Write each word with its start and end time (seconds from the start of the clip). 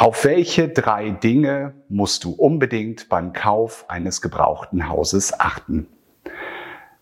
Auf 0.00 0.24
welche 0.24 0.68
drei 0.68 1.10
Dinge 1.10 1.74
musst 1.88 2.22
du 2.22 2.30
unbedingt 2.30 3.08
beim 3.08 3.32
Kauf 3.32 3.84
eines 3.88 4.22
gebrauchten 4.22 4.88
Hauses 4.88 5.40
achten? 5.40 5.88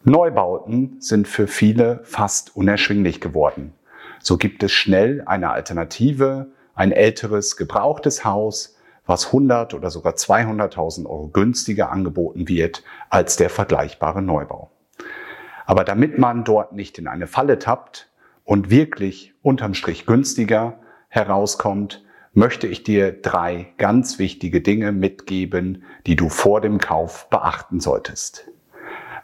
Neubauten 0.02 0.96
sind 0.98 1.28
für 1.28 1.46
viele 1.46 2.00
fast 2.04 2.56
unerschwinglich 2.56 3.20
geworden. 3.20 3.74
So 4.18 4.38
gibt 4.38 4.62
es 4.62 4.72
schnell 4.72 5.22
eine 5.26 5.50
Alternative, 5.50 6.46
ein 6.74 6.90
älteres, 6.90 7.58
gebrauchtes 7.58 8.24
Haus, 8.24 8.78
was 9.04 9.26
100 9.26 9.74
oder 9.74 9.90
sogar 9.90 10.14
200.000 10.14 11.04
Euro 11.04 11.28
günstiger 11.28 11.90
angeboten 11.90 12.48
wird 12.48 12.82
als 13.10 13.36
der 13.36 13.50
vergleichbare 13.50 14.22
Neubau. 14.22 14.70
Aber 15.66 15.84
damit 15.84 16.16
man 16.16 16.44
dort 16.44 16.72
nicht 16.72 16.96
in 16.96 17.08
eine 17.08 17.26
Falle 17.26 17.58
tappt 17.58 18.08
und 18.42 18.70
wirklich 18.70 19.34
unterm 19.42 19.74
Strich 19.74 20.06
günstiger 20.06 20.78
herauskommt, 21.10 22.05
möchte 22.36 22.66
ich 22.66 22.84
dir 22.84 23.12
drei 23.12 23.72
ganz 23.78 24.18
wichtige 24.18 24.60
Dinge 24.60 24.92
mitgeben, 24.92 25.84
die 26.06 26.16
du 26.16 26.28
vor 26.28 26.60
dem 26.60 26.78
Kauf 26.78 27.28
beachten 27.30 27.80
solltest. 27.80 28.48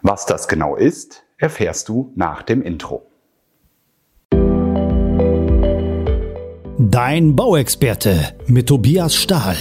Was 0.01 0.25
das 0.25 0.47
genau 0.47 0.75
ist, 0.75 1.23
erfährst 1.37 1.89
du 1.89 2.11
nach 2.15 2.41
dem 2.41 2.63
Intro. 2.63 3.05
Dein 6.79 7.35
Bauexperte 7.35 8.35
mit 8.47 8.67
Tobias 8.67 9.15
Stahl. 9.15 9.55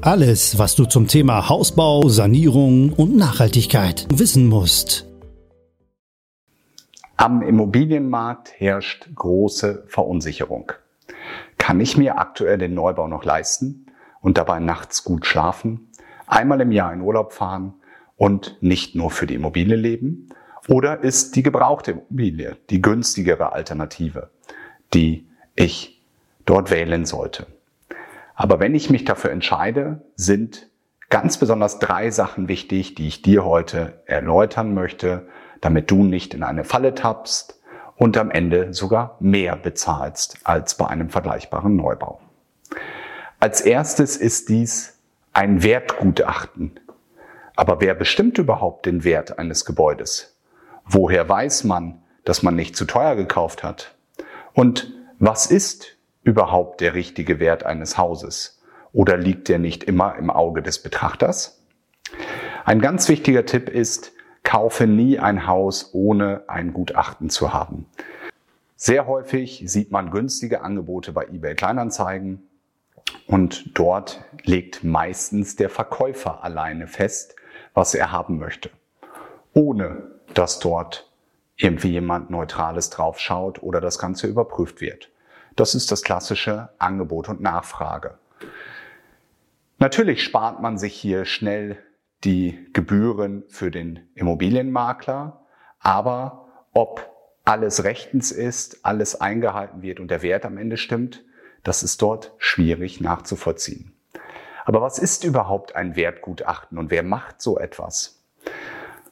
Alles, 0.00 0.58
was 0.58 0.74
du 0.74 0.86
zum 0.86 1.06
Thema 1.06 1.50
Hausbau, 1.50 2.08
Sanierung 2.08 2.92
und 2.94 3.14
Nachhaltigkeit 3.14 4.06
wissen 4.10 4.46
musst. 4.46 5.06
Am 7.18 7.42
Immobilienmarkt 7.42 8.52
herrscht 8.58 9.08
große 9.14 9.84
Verunsicherung. 9.86 10.72
Kann 11.66 11.80
ich 11.80 11.96
mir 11.96 12.16
aktuell 12.16 12.58
den 12.58 12.74
Neubau 12.74 13.08
noch 13.08 13.24
leisten 13.24 13.86
und 14.20 14.38
dabei 14.38 14.60
nachts 14.60 15.02
gut 15.02 15.26
schlafen, 15.26 15.88
einmal 16.28 16.60
im 16.60 16.70
Jahr 16.70 16.92
in 16.92 17.00
Urlaub 17.00 17.32
fahren 17.32 17.74
und 18.16 18.56
nicht 18.60 18.94
nur 18.94 19.10
für 19.10 19.26
die 19.26 19.34
Immobilie 19.34 19.74
leben? 19.74 20.28
Oder 20.68 21.00
ist 21.00 21.34
die 21.34 21.42
gebrauchte 21.42 21.90
Immobilie 21.90 22.56
die 22.70 22.80
günstigere 22.80 23.52
Alternative, 23.52 24.30
die 24.94 25.26
ich 25.56 26.00
dort 26.44 26.70
wählen 26.70 27.04
sollte? 27.04 27.48
Aber 28.36 28.60
wenn 28.60 28.76
ich 28.76 28.88
mich 28.88 29.04
dafür 29.04 29.32
entscheide, 29.32 30.02
sind 30.14 30.68
ganz 31.10 31.36
besonders 31.36 31.80
drei 31.80 32.12
Sachen 32.12 32.46
wichtig, 32.46 32.94
die 32.94 33.08
ich 33.08 33.22
dir 33.22 33.44
heute 33.44 34.04
erläutern 34.06 34.72
möchte, 34.72 35.26
damit 35.60 35.90
du 35.90 36.04
nicht 36.04 36.32
in 36.32 36.44
eine 36.44 36.62
Falle 36.62 36.94
tappst 36.94 37.55
und 37.96 38.16
am 38.16 38.30
Ende 38.30 38.74
sogar 38.74 39.16
mehr 39.20 39.56
bezahlst 39.56 40.38
als 40.44 40.76
bei 40.76 40.86
einem 40.86 41.08
vergleichbaren 41.08 41.76
Neubau. 41.76 42.20
Als 43.40 43.60
erstes 43.60 44.16
ist 44.16 44.48
dies 44.48 44.98
ein 45.32 45.62
Wertgutachten. 45.62 46.80
Aber 47.54 47.80
wer 47.80 47.94
bestimmt 47.94 48.38
überhaupt 48.38 48.86
den 48.86 49.04
Wert 49.04 49.38
eines 49.38 49.64
Gebäudes? 49.64 50.36
Woher 50.84 51.28
weiß 51.28 51.64
man, 51.64 52.02
dass 52.24 52.42
man 52.42 52.54
nicht 52.54 52.76
zu 52.76 52.84
teuer 52.84 53.16
gekauft 53.16 53.62
hat? 53.62 53.94
Und 54.52 54.92
was 55.18 55.46
ist 55.46 55.96
überhaupt 56.22 56.80
der 56.80 56.94
richtige 56.94 57.40
Wert 57.40 57.64
eines 57.64 57.98
Hauses? 57.98 58.62
Oder 58.92 59.16
liegt 59.16 59.48
der 59.48 59.58
nicht 59.58 59.84
immer 59.84 60.16
im 60.16 60.30
Auge 60.30 60.62
des 60.62 60.82
Betrachters? 60.82 61.62
Ein 62.64 62.80
ganz 62.80 63.08
wichtiger 63.08 63.46
Tipp 63.46 63.68
ist, 63.68 64.12
kaufe 64.46 64.86
nie 64.86 65.18
ein 65.18 65.48
Haus, 65.48 65.90
ohne 65.92 66.44
ein 66.46 66.72
Gutachten 66.72 67.30
zu 67.30 67.52
haben. 67.52 67.86
Sehr 68.76 69.08
häufig 69.08 69.64
sieht 69.66 69.90
man 69.90 70.12
günstige 70.12 70.62
Angebote 70.62 71.12
bei 71.12 71.24
eBay 71.24 71.56
Kleinanzeigen 71.56 72.48
und 73.26 73.76
dort 73.76 74.24
legt 74.44 74.84
meistens 74.84 75.56
der 75.56 75.68
Verkäufer 75.68 76.44
alleine 76.44 76.86
fest, 76.86 77.34
was 77.74 77.94
er 77.94 78.12
haben 78.12 78.38
möchte, 78.38 78.70
ohne 79.52 80.12
dass 80.32 80.60
dort 80.60 81.10
irgendwie 81.56 81.90
jemand 81.90 82.30
Neutrales 82.30 82.90
draufschaut 82.90 83.62
oder 83.62 83.80
das 83.80 83.98
Ganze 83.98 84.28
überprüft 84.28 84.80
wird. 84.80 85.10
Das 85.56 85.74
ist 85.74 85.90
das 85.90 86.02
klassische 86.02 86.68
Angebot 86.78 87.28
und 87.28 87.40
Nachfrage. 87.40 88.18
Natürlich 89.78 90.22
spart 90.22 90.62
man 90.62 90.78
sich 90.78 90.94
hier 90.94 91.24
schnell 91.24 91.78
die 92.24 92.68
Gebühren 92.72 93.44
für 93.48 93.70
den 93.70 94.08
Immobilienmakler. 94.14 95.46
Aber 95.78 96.48
ob 96.72 97.12
alles 97.44 97.84
rechtens 97.84 98.32
ist, 98.32 98.84
alles 98.84 99.20
eingehalten 99.20 99.82
wird 99.82 100.00
und 100.00 100.10
der 100.10 100.22
Wert 100.22 100.44
am 100.44 100.58
Ende 100.58 100.76
stimmt, 100.76 101.24
das 101.62 101.82
ist 101.82 102.02
dort 102.02 102.34
schwierig 102.38 103.00
nachzuvollziehen. 103.00 103.92
Aber 104.64 104.82
was 104.82 104.98
ist 104.98 105.22
überhaupt 105.22 105.76
ein 105.76 105.94
Wertgutachten 105.94 106.76
und 106.76 106.90
wer 106.90 107.04
macht 107.04 107.40
so 107.40 107.58
etwas? 107.58 108.24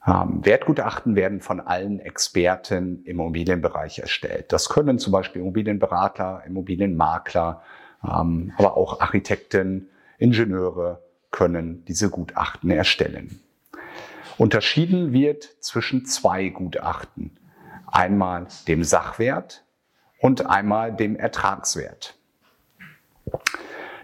Ähm, 0.07 0.45
Wertgutachten 0.45 1.15
werden 1.15 1.41
von 1.41 1.61
allen 1.61 2.01
Experten 2.01 3.05
im 3.05 3.21
Immobilienbereich 3.21 4.01
erstellt. 4.01 4.53
Das 4.53 4.69
können 4.69 4.99
zum 4.99 5.13
Beispiel 5.13 5.43
Immobilienberater, 5.43 6.43
Immobilienmakler, 6.45 7.63
ähm, 8.05 8.53
aber 8.59 8.77
auch 8.77 9.01
Architekten, 9.01 9.89
Ingenieure, 10.19 11.04
können 11.35 11.85
diese 11.87 12.11
Gutachten 12.11 12.71
erstellen. 12.71 13.41
Unterschieden 14.39 15.13
wird 15.13 15.43
zwischen 15.59 16.07
zwei 16.07 16.49
Gutachten. 16.49 17.37
Einmal 17.89 18.47
dem 18.69 18.85
Sachwert 18.85 19.65
und 20.21 20.47
einmal 20.47 20.95
dem 20.95 21.17
Ertragswert. 21.17 22.15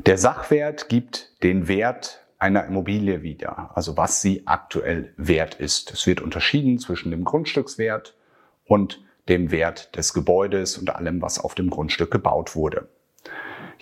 Der 0.06 0.18
Sachwert 0.18 0.88
gibt 0.88 1.41
den 1.44 1.68
Wert 1.68 2.26
einer 2.41 2.64
Immobilie 2.64 3.22
wieder, 3.22 3.70
also 3.76 3.97
was 3.97 4.20
sie 4.20 4.42
aktuell 4.48 5.14
wert 5.16 5.54
ist. 5.54 5.92
Es 5.92 6.08
wird 6.08 6.20
unterschieden 6.20 6.80
zwischen 6.80 7.12
dem 7.12 7.22
Grundstückswert 7.22 8.16
und 8.64 9.04
dem 9.28 9.52
Wert 9.52 9.94
des 9.94 10.14
Gebäudes 10.14 10.78
und 10.78 10.91
allem, 10.97 11.22
was 11.22 11.38
auf 11.38 11.54
dem 11.54 11.70
Grundstück 11.70 12.10
gebaut 12.10 12.56
wurde. 12.56 12.88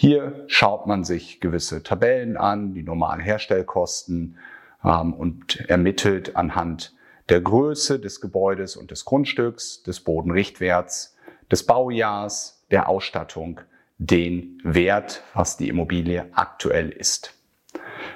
Hier 0.00 0.44
schaut 0.46 0.86
man 0.86 1.02
sich 1.02 1.40
gewisse 1.40 1.82
Tabellen 1.82 2.36
an, 2.36 2.72
die 2.72 2.84
normalen 2.84 3.18
Herstellkosten 3.18 4.38
ähm, 4.84 5.12
und 5.12 5.68
ermittelt 5.68 6.36
anhand 6.36 6.94
der 7.28 7.40
Größe 7.40 7.98
des 7.98 8.20
Gebäudes 8.20 8.76
und 8.76 8.92
des 8.92 9.04
Grundstücks, 9.04 9.82
des 9.82 9.98
Bodenrichtwerts, 9.98 11.16
des 11.50 11.66
Baujahrs, 11.66 12.64
der 12.70 12.88
Ausstattung, 12.88 13.60
den 13.98 14.60
Wert, 14.62 15.24
was 15.34 15.56
die 15.56 15.68
Immobilie 15.68 16.26
aktuell 16.30 16.90
ist. 16.90 17.34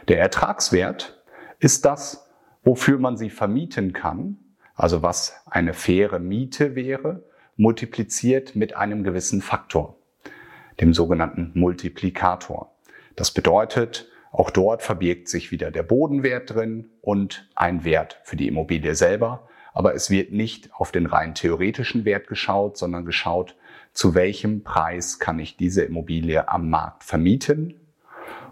Der 0.06 0.20
Ertragswert 0.20 1.20
ist 1.59 1.84
das, 1.84 2.31
wofür 2.62 3.00
man 3.00 3.16
sie 3.16 3.28
vermieten 3.28 3.93
kann, 3.93 4.38
also 4.76 5.03
was 5.03 5.34
eine 5.47 5.75
faire 5.75 6.20
Miete 6.20 6.76
wäre, 6.76 7.25
multipliziert 7.56 8.54
mit 8.54 8.76
einem 8.76 9.03
gewissen 9.03 9.43
Faktor 9.43 9.99
dem 10.82 10.93
sogenannten 10.93 11.53
Multiplikator. 11.54 12.75
Das 13.15 13.31
bedeutet, 13.31 14.09
auch 14.32 14.50
dort 14.50 14.82
verbirgt 14.82 15.28
sich 15.28 15.53
wieder 15.53 15.70
der 15.70 15.84
Bodenwert 15.84 16.54
drin 16.54 16.91
und 17.00 17.48
ein 17.54 17.84
Wert 17.84 18.20
für 18.25 18.37
die 18.37 18.48
Immobilie 18.48 18.94
selber. 18.94 19.48
Aber 19.75 19.94
es 19.94 20.10
wird 20.10 20.32
nicht 20.32 20.75
auf 20.75 20.91
den 20.91 21.06
rein 21.06 21.34
theoretischen 21.34 22.04
Wert 22.04 22.26
geschaut, 22.26 22.76
sondern 22.76 23.04
geschaut, 23.04 23.54
zu 23.93 24.15
welchem 24.15 24.65
Preis 24.65 25.19
kann 25.19 25.38
ich 25.38 25.56
diese 25.56 25.84
Immobilie 25.84 26.48
am 26.48 26.69
Markt 26.69 27.04
vermieten. 27.04 27.75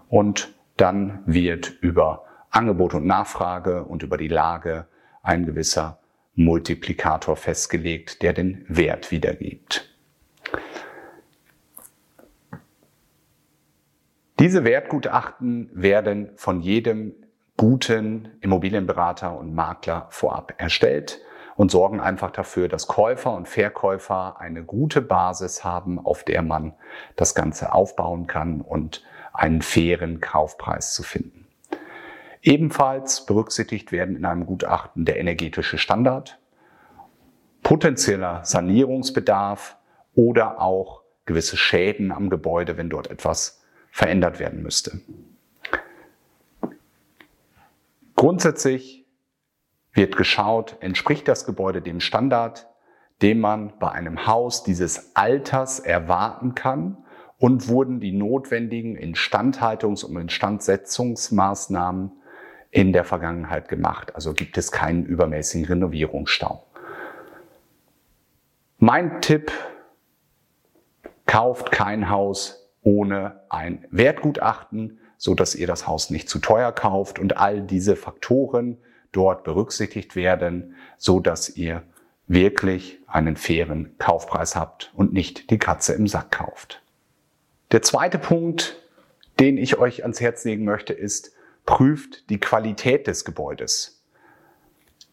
Und 0.07 0.53
dann 0.77 1.23
wird 1.25 1.73
über 1.81 2.23
Angebot 2.49 2.93
und 2.93 3.05
Nachfrage 3.05 3.83
und 3.83 4.03
über 4.03 4.17
die 4.17 4.29
Lage 4.29 4.87
ein 5.21 5.45
gewisser 5.45 5.99
Multiplikator 6.35 7.35
festgelegt, 7.35 8.21
der 8.21 8.33
den 8.33 8.63
Wert 8.67 9.11
wiedergibt. 9.11 9.90
Diese 14.41 14.63
Wertgutachten 14.63 15.69
werden 15.71 16.31
von 16.35 16.61
jedem 16.61 17.13
guten 17.57 18.29
Immobilienberater 18.41 19.37
und 19.37 19.53
Makler 19.53 20.07
vorab 20.09 20.55
erstellt 20.57 21.21
und 21.57 21.69
sorgen 21.69 21.99
einfach 21.99 22.31
dafür, 22.31 22.67
dass 22.67 22.87
Käufer 22.87 23.35
und 23.35 23.47
Verkäufer 23.47 24.41
eine 24.41 24.63
gute 24.63 25.03
Basis 25.03 25.63
haben, 25.63 26.03
auf 26.03 26.23
der 26.23 26.41
man 26.41 26.73
das 27.15 27.35
Ganze 27.35 27.71
aufbauen 27.71 28.25
kann 28.25 28.61
und 28.61 29.03
einen 29.31 29.61
fairen 29.61 30.21
Kaufpreis 30.21 30.95
zu 30.95 31.03
finden. 31.03 31.47
Ebenfalls 32.41 33.27
berücksichtigt 33.27 33.91
werden 33.91 34.15
in 34.15 34.25
einem 34.25 34.47
Gutachten 34.47 35.05
der 35.05 35.19
energetische 35.19 35.77
Standard, 35.77 36.39
potenzieller 37.61 38.43
Sanierungsbedarf 38.43 39.77
oder 40.15 40.59
auch 40.59 41.03
gewisse 41.25 41.57
Schäden 41.57 42.11
am 42.11 42.31
Gebäude, 42.31 42.75
wenn 42.77 42.89
dort 42.89 43.11
etwas 43.11 43.60
verändert 43.91 44.39
werden 44.39 44.63
müsste. 44.63 45.01
Grundsätzlich 48.15 49.05
wird 49.93 50.15
geschaut, 50.15 50.77
entspricht 50.79 51.27
das 51.27 51.45
Gebäude 51.45 51.81
dem 51.81 51.99
Standard, 51.99 52.67
den 53.21 53.39
man 53.39 53.77
bei 53.79 53.91
einem 53.91 54.25
Haus 54.25 54.63
dieses 54.63 55.15
Alters 55.15 55.79
erwarten 55.79 56.55
kann 56.55 56.97
und 57.37 57.67
wurden 57.67 57.99
die 57.99 58.13
notwendigen 58.13 58.97
Instandhaltungs- 58.97 60.05
und 60.05 60.15
Instandsetzungsmaßnahmen 60.17 62.11
in 62.71 62.93
der 62.93 63.03
Vergangenheit 63.03 63.67
gemacht. 63.67 64.15
Also 64.15 64.33
gibt 64.33 64.57
es 64.57 64.71
keinen 64.71 65.05
übermäßigen 65.05 65.65
Renovierungsstau. 65.65 66.65
Mein 68.77 69.21
Tipp, 69.21 69.51
kauft 71.31 71.71
kein 71.71 72.09
Haus 72.09 72.60
ohne 72.83 73.41
ein 73.49 73.85
Wertgutachten, 73.91 74.99
so 75.17 75.35
dass 75.35 75.55
ihr 75.55 75.67
das 75.67 75.87
Haus 75.87 76.09
nicht 76.09 76.29
zu 76.29 76.39
teuer 76.39 76.71
kauft 76.71 77.19
und 77.19 77.37
all 77.37 77.61
diese 77.61 77.95
Faktoren 77.95 78.77
dort 79.11 79.43
berücksichtigt 79.43 80.15
werden, 80.15 80.75
so 80.97 81.19
dass 81.19 81.49
ihr 81.49 81.83
wirklich 82.27 82.99
einen 83.07 83.35
fairen 83.35 83.95
Kaufpreis 83.97 84.55
habt 84.55 84.91
und 84.95 85.13
nicht 85.13 85.49
die 85.49 85.59
Katze 85.59 85.93
im 85.93 86.07
Sack 86.07 86.31
kauft. 86.31 86.81
Der 87.71 87.81
zweite 87.81 88.17
Punkt, 88.17 88.77
den 89.39 89.57
ich 89.57 89.77
euch 89.77 90.03
ans 90.03 90.21
Herz 90.21 90.43
legen 90.43 90.65
möchte, 90.65 90.93
ist, 90.93 91.33
prüft 91.65 92.29
die 92.29 92.39
Qualität 92.39 93.07
des 93.07 93.25
Gebäudes. 93.25 94.01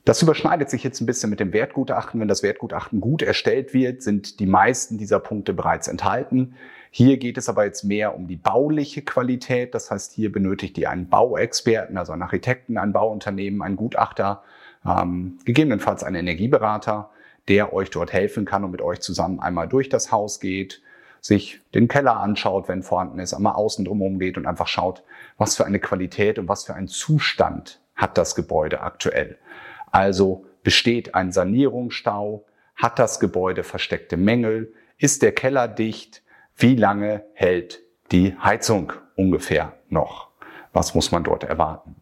Das 0.04 0.22
überschneidet 0.22 0.70
sich 0.70 0.84
jetzt 0.84 1.00
ein 1.00 1.06
bisschen 1.06 1.28
mit 1.28 1.38
dem 1.38 1.52
Wertgutachten. 1.52 2.18
Wenn 2.18 2.28
das 2.28 2.42
Wertgutachten 2.42 3.00
gut 3.00 3.20
erstellt 3.20 3.74
wird, 3.74 4.02
sind 4.02 4.40
die 4.40 4.46
meisten 4.46 4.96
dieser 4.96 5.20
Punkte 5.20 5.52
bereits 5.52 5.86
enthalten. 5.86 6.54
Hier 6.90 7.18
geht 7.18 7.38
es 7.38 7.48
aber 7.48 7.64
jetzt 7.64 7.84
mehr 7.84 8.14
um 8.16 8.26
die 8.26 8.36
bauliche 8.36 9.02
Qualität. 9.02 9.74
Das 9.74 9.90
heißt, 9.90 10.12
hier 10.12 10.32
benötigt 10.32 10.78
ihr 10.78 10.90
einen 10.90 11.08
Bauexperten, 11.08 11.96
also 11.96 12.12
einen 12.12 12.22
Architekten, 12.22 12.78
ein 12.78 12.92
Bauunternehmen, 12.92 13.62
einen 13.62 13.76
Gutachter, 13.76 14.42
ähm, 14.86 15.38
gegebenenfalls 15.44 16.02
einen 16.02 16.16
Energieberater, 16.16 17.10
der 17.48 17.72
euch 17.72 17.90
dort 17.90 18.12
helfen 18.12 18.44
kann 18.44 18.64
und 18.64 18.70
mit 18.70 18.82
euch 18.82 19.00
zusammen 19.00 19.40
einmal 19.40 19.68
durch 19.68 19.88
das 19.88 20.12
Haus 20.12 20.40
geht, 20.40 20.82
sich 21.20 21.60
den 21.74 21.88
Keller 21.88 22.18
anschaut, 22.18 22.68
wenn 22.68 22.82
vorhanden 22.82 23.18
ist, 23.18 23.34
einmal 23.34 23.54
außen 23.54 23.84
drumherum 23.84 24.18
geht 24.18 24.38
und 24.38 24.46
einfach 24.46 24.68
schaut, 24.68 25.02
was 25.36 25.56
für 25.56 25.66
eine 25.66 25.80
Qualität 25.80 26.38
und 26.38 26.48
was 26.48 26.64
für 26.64 26.74
einen 26.74 26.88
Zustand 26.88 27.80
hat 27.96 28.16
das 28.16 28.34
Gebäude 28.34 28.80
aktuell. 28.80 29.36
Also 29.90 30.46
besteht 30.62 31.14
ein 31.14 31.32
Sanierungsstau, 31.32 32.44
hat 32.76 32.98
das 32.98 33.18
Gebäude 33.18 33.64
versteckte 33.64 34.16
Mängel, 34.16 34.72
ist 34.98 35.22
der 35.22 35.32
Keller 35.32 35.66
dicht, 35.66 36.22
wie 36.58 36.76
lange 36.76 37.24
hält 37.34 37.80
die 38.12 38.36
Heizung 38.38 38.92
ungefähr 39.16 39.74
noch? 39.88 40.28
Was 40.72 40.94
muss 40.94 41.12
man 41.12 41.24
dort 41.24 41.44
erwarten? 41.44 41.96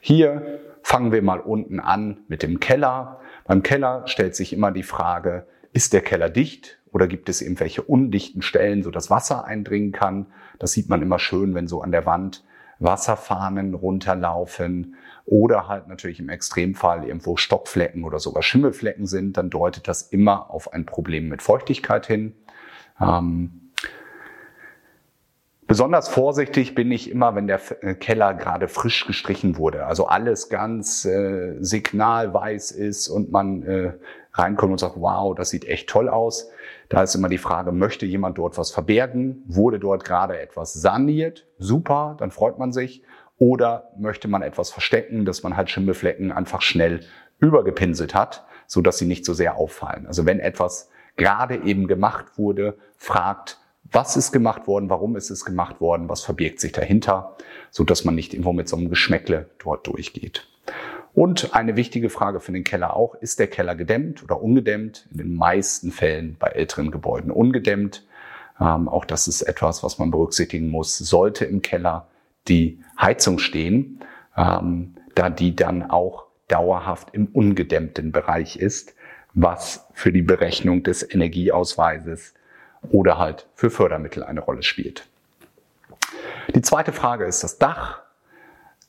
Hier 0.00 0.60
fangen 0.82 1.12
wir 1.12 1.22
mal 1.22 1.40
unten 1.40 1.80
an 1.80 2.18
mit 2.28 2.42
dem 2.42 2.60
Keller. 2.60 3.20
Beim 3.46 3.62
Keller 3.62 4.06
stellt 4.06 4.36
sich 4.36 4.52
immer 4.52 4.70
die 4.70 4.82
Frage, 4.82 5.46
ist 5.72 5.92
der 5.92 6.02
Keller 6.02 6.28
dicht? 6.28 6.78
oder 6.96 7.08
gibt 7.08 7.28
es 7.28 7.42
irgendwelche 7.42 7.82
undichten 7.82 8.40
Stellen, 8.40 8.82
so 8.82 8.90
dass 8.90 9.10
Wasser 9.10 9.44
eindringen 9.44 9.92
kann. 9.92 10.28
Das 10.58 10.72
sieht 10.72 10.88
man 10.88 11.02
immer 11.02 11.18
schön, 11.18 11.54
wenn 11.54 11.68
so 11.68 11.82
an 11.82 11.92
der 11.92 12.06
Wand 12.06 12.42
Wasserfahnen 12.78 13.74
runterlaufen 13.74 14.94
oder 15.26 15.68
halt 15.68 15.88
natürlich 15.88 16.20
im 16.20 16.30
Extremfall 16.30 17.04
irgendwo 17.04 17.36
Stockflecken 17.36 18.02
oder 18.02 18.18
sogar 18.18 18.42
Schimmelflecken 18.42 19.04
sind, 19.04 19.36
dann 19.36 19.50
deutet 19.50 19.88
das 19.88 20.00
immer 20.00 20.50
auf 20.50 20.72
ein 20.72 20.86
Problem 20.86 21.28
mit 21.28 21.42
Feuchtigkeit 21.42 22.06
hin. 22.06 22.34
Ähm, 22.98 23.65
Besonders 25.66 26.08
vorsichtig 26.08 26.76
bin 26.76 26.92
ich 26.92 27.10
immer, 27.10 27.34
wenn 27.34 27.48
der 27.48 27.60
äh, 27.82 27.94
Keller 27.94 28.34
gerade 28.34 28.68
frisch 28.68 29.04
gestrichen 29.06 29.56
wurde. 29.56 29.86
Also 29.86 30.06
alles 30.06 30.48
ganz 30.48 31.04
äh, 31.04 31.56
signalweiß 31.58 32.70
ist 32.70 33.08
und 33.08 33.32
man 33.32 33.62
äh, 33.64 33.92
reinkommt 34.32 34.72
und 34.72 34.78
sagt, 34.78 34.94
wow, 34.96 35.34
das 35.34 35.50
sieht 35.50 35.64
echt 35.64 35.88
toll 35.88 36.08
aus. 36.08 36.48
Da 36.88 37.02
ist 37.02 37.16
immer 37.16 37.28
die 37.28 37.38
Frage, 37.38 37.72
möchte 37.72 38.06
jemand 38.06 38.38
dort 38.38 38.56
was 38.58 38.70
verbergen? 38.70 39.42
Wurde 39.46 39.80
dort 39.80 40.04
gerade 40.04 40.38
etwas 40.38 40.72
saniert? 40.72 41.48
Super, 41.58 42.14
dann 42.18 42.30
freut 42.30 42.58
man 42.58 42.72
sich. 42.72 43.02
Oder 43.38 43.90
möchte 43.98 44.28
man 44.28 44.42
etwas 44.42 44.70
verstecken, 44.70 45.24
dass 45.24 45.42
man 45.42 45.56
halt 45.56 45.68
Schimmelflecken 45.68 46.30
einfach 46.30 46.62
schnell 46.62 47.00
übergepinselt 47.40 48.14
hat, 48.14 48.46
so 48.68 48.80
dass 48.82 48.98
sie 48.98 49.06
nicht 49.06 49.24
so 49.24 49.34
sehr 49.34 49.56
auffallen. 49.56 50.06
Also 50.06 50.26
wenn 50.26 50.38
etwas 50.38 50.90
gerade 51.16 51.56
eben 51.64 51.88
gemacht 51.88 52.38
wurde, 52.38 52.78
fragt, 52.96 53.58
was 53.92 54.16
ist 54.16 54.32
gemacht 54.32 54.66
worden, 54.66 54.90
warum 54.90 55.16
ist 55.16 55.30
es 55.30 55.44
gemacht 55.44 55.80
worden, 55.80 56.08
was 56.08 56.22
verbirgt 56.22 56.60
sich 56.60 56.72
dahinter, 56.72 57.36
so 57.70 57.84
dass 57.84 58.04
man 58.04 58.14
nicht 58.14 58.32
irgendwo 58.32 58.52
mit 58.52 58.68
so 58.68 58.76
einem 58.76 58.88
Geschmäckle 58.88 59.48
dort 59.58 59.86
durchgeht. 59.86 60.48
Und 61.14 61.54
eine 61.54 61.76
wichtige 61.76 62.10
Frage 62.10 62.40
für 62.40 62.52
den 62.52 62.64
Keller 62.64 62.94
auch, 62.94 63.14
ist 63.14 63.38
der 63.38 63.46
Keller 63.46 63.74
gedämmt 63.74 64.22
oder 64.22 64.42
ungedämmt? 64.42 65.08
In 65.10 65.18
den 65.18 65.34
meisten 65.34 65.90
Fällen 65.90 66.36
bei 66.38 66.48
älteren 66.48 66.90
Gebäuden 66.90 67.30
ungedämmt. 67.30 68.04
Ähm, 68.60 68.88
auch 68.88 69.06
das 69.06 69.26
ist 69.26 69.42
etwas, 69.42 69.82
was 69.82 69.98
man 69.98 70.10
berücksichtigen 70.10 70.68
muss. 70.68 70.98
Sollte 70.98 71.46
im 71.46 71.62
Keller 71.62 72.08
die 72.48 72.80
Heizung 73.00 73.38
stehen, 73.38 74.00
ähm, 74.36 74.94
da 75.14 75.30
die 75.30 75.56
dann 75.56 75.90
auch 75.90 76.26
dauerhaft 76.48 77.14
im 77.14 77.26
ungedämmten 77.26 78.12
Bereich 78.12 78.56
ist, 78.56 78.94
was 79.32 79.86
für 79.94 80.12
die 80.12 80.22
Berechnung 80.22 80.82
des 80.82 81.02
Energieausweises 81.02 82.34
oder 82.90 83.18
halt 83.18 83.46
für 83.54 83.70
Fördermittel 83.70 84.22
eine 84.22 84.40
Rolle 84.40 84.62
spielt. 84.62 85.06
Die 86.54 86.62
zweite 86.62 86.92
Frage 86.92 87.24
ist 87.24 87.42
das 87.42 87.58
Dach. 87.58 88.00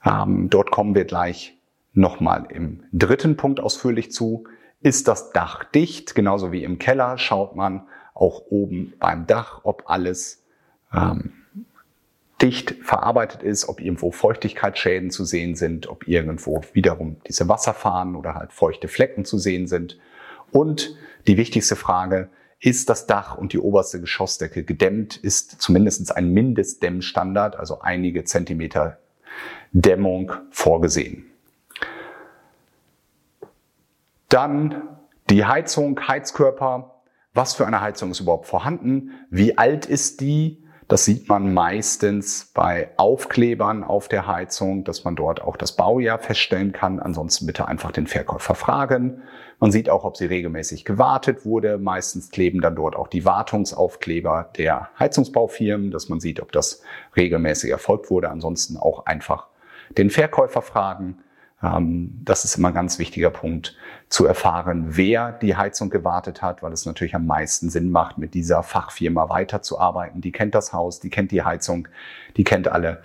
Ähm, 0.06 0.50
dort 0.50 0.72
kommen 0.72 0.96
wir 0.96 1.06
gleich 1.06 1.58
nochmal 1.94 2.46
im 2.50 2.84
dritten 2.94 3.38
Punkt 3.38 3.60
ausführlich 3.60 4.12
zu. 4.12 4.46
Ist 4.82 5.08
das 5.08 5.32
Dach 5.32 5.64
dicht? 5.64 6.16
Genauso 6.16 6.52
wie 6.52 6.64
im 6.64 6.80
Keller 6.80 7.18
schaut 7.18 7.56
man 7.56 7.88
auch 8.14 8.44
oben 8.50 8.94
beim 9.00 9.28
Dach, 9.28 9.62
ob 9.64 9.90
alles 9.90 10.44
ähm, 10.94 11.34
dicht 12.42 12.76
verarbeitet 12.84 13.42
ist, 13.42 13.68
ob 13.68 13.82
irgendwo 13.82 14.12
Feuchtigkeitsschäden 14.12 15.10
zu 15.10 15.26
sehen 15.26 15.56
sind, 15.56 15.88
ob 15.88 16.08
irgendwo 16.08 16.64
wiederum 16.74 17.18
diese 17.28 17.50
Wasserfahnen 17.50 18.16
oder 18.16 18.36
halt 18.36 18.54
feuchte 18.54 18.88
Flecken 18.88 19.26
zu 19.26 19.38
sehen 19.38 19.68
sind. 19.68 19.98
Und 20.52 20.96
die 21.26 21.38
wichtigste 21.38 21.76
Frage, 21.76 22.30
ist 22.60 22.90
das 22.90 23.06
Dach 23.06 23.38
und 23.38 23.54
die 23.54 23.60
oberste 23.60 24.02
Geschossdecke 24.02 24.64
gedämmt, 24.64 25.16
ist 25.18 25.62
zumindest 25.62 26.16
ein 26.16 26.30
Mindestdämmstandard, 26.30 27.56
also 27.56 27.82
einige 27.82 28.24
Zentimeter 28.24 28.98
Dämmung 29.72 30.32
vorgesehen. 30.50 31.26
Dann 34.30 34.82
die 35.30 35.46
Heizung, 35.46 36.00
Heizkörper. 36.08 37.02
Was 37.34 37.54
für 37.54 37.68
eine 37.68 37.82
Heizung 37.82 38.12
ist 38.12 38.20
überhaupt 38.20 38.48
vorhanden? 38.48 39.12
Wie 39.30 39.58
alt 39.58 39.86
ist 39.86 40.22
die? 40.22 40.64
Das 40.88 41.04
sieht 41.04 41.28
man 41.28 41.54
meistens 41.54 42.52
bei 42.54 42.92
Aufklebern 42.96 43.84
auf 43.84 44.08
der 44.08 44.26
Heizung, 44.26 44.86
dass 44.86 45.04
man 45.04 45.18
dort 45.18 45.42
auch 45.42 45.58
das 45.58 45.76
Baujahr 45.76 46.18
feststellen 46.18 46.72
kann. 46.72 47.02
Ansonsten 47.02 47.46
bitte 47.46 47.68
einfach 47.68 47.92
den 47.92 48.08
Verkäufer 48.08 48.56
fragen. 48.56 49.22
Man 49.60 49.74
sieht 49.74 49.90
auch, 49.90 50.06
ob 50.06 50.16
sie 50.16 50.28
regelmäßig 50.28 50.86
gewartet 50.86 51.46
wurde. 51.46 51.78
Meistens 51.78 52.32
kleben 52.32 52.62
dann 52.62 52.76
dort 52.76 52.96
auch 52.96 53.10
die 53.10 53.26
Wartungsaufkleber 53.26 54.52
der 54.58 54.90
Heizungsbaufirmen, 54.98 55.92
dass 55.92 56.08
man 56.08 56.22
sieht, 56.22 56.40
ob 56.40 56.54
das 56.54 56.82
regelmäßig 57.18 57.70
erfolgt 57.70 58.10
wurde. 58.10 58.30
Ansonsten 58.30 58.78
auch 58.78 59.06
einfach 59.06 59.48
den 59.98 60.10
Verkäufer 60.10 60.62
fragen. 60.62 61.18
Ähm, 61.62 62.22
das 62.24 62.46
ist 62.46 62.58
immer 62.58 62.70
ein 62.70 62.74
ganz 62.74 63.00
wichtiger 63.00 63.30
Punkt, 63.30 63.76
zu 64.10 64.26
erfahren, 64.26 64.86
wer 64.96 65.32
die 65.32 65.56
Heizung 65.56 65.90
gewartet 65.90 66.42
hat, 66.42 66.64
weil 66.64 66.72
es 66.72 66.86
natürlich 66.86 67.16
am 67.16 67.26
meisten 67.26 67.70
Sinn 67.70 67.92
macht, 67.92 68.18
mit 68.18 68.34
dieser 68.34 68.64
Fachfirma 68.64 69.30
weiterzuarbeiten. 69.30 70.22
Die 70.22 70.32
kennt 70.32 70.56
das 70.56 70.72
Haus, 70.72 71.00
die 71.00 71.10
kennt 71.10 71.32
die 71.32 71.44
Heizung, 71.44 71.88
die 72.38 72.44
kennt 72.44 72.68
alle 72.68 73.04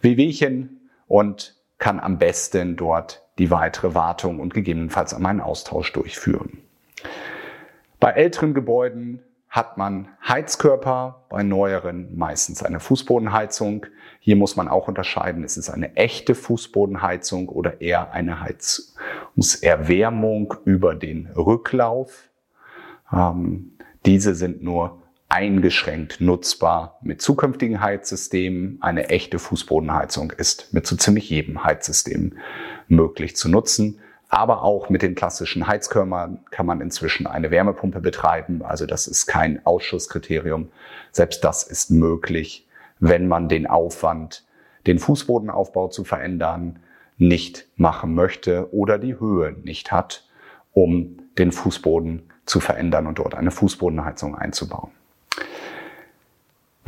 Wehwehchen 0.00 0.90
und 1.08 1.56
kann 1.78 2.00
am 2.00 2.18
besten 2.18 2.76
dort 2.76 3.22
die 3.38 3.50
weitere 3.50 3.94
Wartung 3.94 4.40
und 4.40 4.54
gegebenenfalls 4.54 5.12
einmal 5.12 5.30
einen 5.30 5.40
Austausch 5.40 5.92
durchführen. 5.92 6.58
Bei 8.00 8.12
älteren 8.12 8.54
Gebäuden 8.54 9.22
hat 9.56 9.76
man 9.78 10.08
Heizkörper, 10.26 11.24
bei 11.30 11.42
neueren 11.42 12.14
meistens 12.14 12.62
eine 12.62 12.78
Fußbodenheizung. 12.78 13.86
Hier 14.20 14.36
muss 14.36 14.54
man 14.54 14.68
auch 14.68 14.86
unterscheiden, 14.86 15.44
ist 15.44 15.56
es 15.56 15.70
eine 15.70 15.96
echte 15.96 16.34
Fußbodenheizung 16.34 17.48
oder 17.48 17.80
eher 17.80 18.12
eine 18.12 18.42
Heizungserwärmung 18.42 20.52
über 20.66 20.94
den 20.94 21.30
Rücklauf. 21.34 22.28
Ähm, 23.10 23.78
diese 24.04 24.34
sind 24.34 24.62
nur 24.62 25.02
eingeschränkt 25.30 26.20
nutzbar 26.20 26.98
mit 27.02 27.22
zukünftigen 27.22 27.80
Heizsystemen. 27.80 28.76
Eine 28.82 29.08
echte 29.08 29.38
Fußbodenheizung 29.38 30.32
ist 30.32 30.74
mit 30.74 30.86
so 30.86 30.96
ziemlich 30.96 31.30
jedem 31.30 31.64
Heizsystem 31.64 32.34
möglich 32.88 33.36
zu 33.36 33.48
nutzen. 33.48 34.00
Aber 34.28 34.62
auch 34.62 34.88
mit 34.88 35.02
den 35.02 35.14
klassischen 35.14 35.66
Heizkörpern 35.66 36.40
kann 36.50 36.66
man 36.66 36.80
inzwischen 36.80 37.26
eine 37.26 37.50
Wärmepumpe 37.50 38.00
betreiben. 38.00 38.62
Also 38.62 38.86
das 38.86 39.06
ist 39.06 39.26
kein 39.26 39.64
Ausschusskriterium. 39.64 40.70
Selbst 41.12 41.44
das 41.44 41.62
ist 41.62 41.90
möglich, 41.90 42.66
wenn 42.98 43.28
man 43.28 43.48
den 43.48 43.66
Aufwand, 43.66 44.44
den 44.86 44.98
Fußbodenaufbau 44.98 45.88
zu 45.88 46.04
verändern, 46.04 46.80
nicht 47.18 47.66
machen 47.76 48.14
möchte 48.14 48.72
oder 48.74 48.98
die 48.98 49.18
Höhe 49.18 49.56
nicht 49.62 49.92
hat, 49.92 50.24
um 50.72 51.18
den 51.38 51.52
Fußboden 51.52 52.30
zu 52.44 52.60
verändern 52.60 53.06
und 53.06 53.18
dort 53.18 53.34
eine 53.34 53.50
Fußbodenheizung 53.50 54.34
einzubauen. 54.34 54.90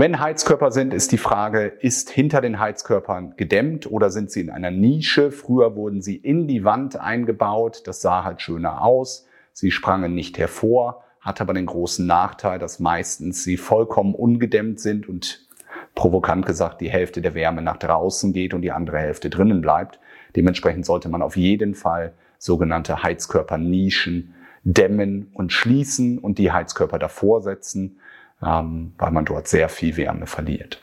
Wenn 0.01 0.21
Heizkörper 0.21 0.71
sind, 0.71 0.95
ist 0.95 1.11
die 1.11 1.19
Frage, 1.19 1.65
ist 1.81 2.09
hinter 2.09 2.41
den 2.41 2.61
Heizkörpern 2.61 3.35
gedämmt 3.37 3.91
oder 3.91 4.11
sind 4.11 4.31
sie 4.31 4.41
in 4.41 4.49
einer 4.49 4.71
Nische? 4.71 5.33
Früher 5.33 5.75
wurden 5.75 6.03
sie 6.03 6.15
in 6.15 6.47
die 6.47 6.63
Wand 6.63 7.01
eingebaut. 7.01 7.83
Das 7.85 8.01
sah 8.01 8.23
halt 8.23 8.41
schöner 8.41 8.83
aus. 8.83 9.27
Sie 9.53 9.73
sprangen 9.73 10.15
nicht 10.15 10.39
hervor, 10.39 11.03
hat 11.21 11.41
aber 11.41 11.53
den 11.53 11.67
großen 11.67 12.07
Nachteil, 12.07 12.61
dass 12.61 12.79
meistens 12.79 13.43
sie 13.43 13.57
vollkommen 13.57 14.15
ungedämmt 14.15 14.79
sind 14.79 15.09
und 15.09 15.49
provokant 15.97 16.47
gesagt 16.47 16.81
die 16.81 16.91
Hälfte 16.91 17.21
der 17.21 17.35
Wärme 17.35 17.61
nach 17.61 17.79
draußen 17.79 18.33
geht 18.33 18.55
und 18.55 18.63
die 18.63 18.71
andere 18.71 18.99
Hälfte 18.99 19.31
drinnen 19.31 19.61
bleibt. 19.61 19.99
Dementsprechend 20.37 20.87
sollte 20.87 21.09
man 21.09 21.23
auf 21.23 21.37
jeden 21.37 21.75
Fall 21.75 22.13
sogenannte 22.39 23.03
Heizkörpernischen 23.03 24.33
dämmen 24.63 25.33
und 25.35 25.53
schließen 25.53 26.19
und 26.19 26.39
die 26.39 26.53
Heizkörper 26.53 27.01
davor 27.01 27.43
setzen 27.43 27.99
ähm, 28.43 28.93
weil 28.99 29.11
man 29.11 29.25
dort 29.25 29.49
sehr 29.49 29.69
viel 29.69 29.97
Wärme 29.97 30.27
verliert. 30.27 30.81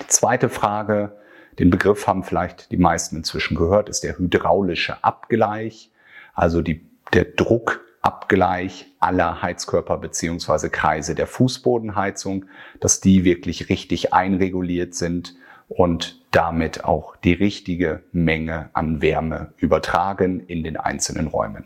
Die 0.00 0.06
zweite 0.08 0.48
Frage, 0.48 1.12
den 1.58 1.70
Begriff 1.70 2.06
haben 2.06 2.22
vielleicht 2.22 2.70
die 2.70 2.76
meisten 2.76 3.16
inzwischen 3.16 3.56
gehört, 3.56 3.88
ist 3.88 4.04
der 4.04 4.18
hydraulische 4.18 5.02
Abgleich, 5.02 5.90
also 6.34 6.62
die, 6.62 6.86
der 7.12 7.24
Druckabgleich 7.24 8.86
aller 9.00 9.42
Heizkörper 9.42 9.98
beziehungsweise 9.98 10.70
Kreise 10.70 11.14
der 11.14 11.26
Fußbodenheizung, 11.26 12.44
dass 12.80 13.00
die 13.00 13.24
wirklich 13.24 13.68
richtig 13.68 14.12
einreguliert 14.12 14.94
sind 14.94 15.34
und 15.68 16.20
damit 16.30 16.84
auch 16.84 17.16
die 17.16 17.32
richtige 17.32 18.02
Menge 18.12 18.70
an 18.72 19.02
Wärme 19.02 19.52
übertragen 19.56 20.40
in 20.40 20.62
den 20.62 20.76
einzelnen 20.76 21.26
Räumen. 21.26 21.64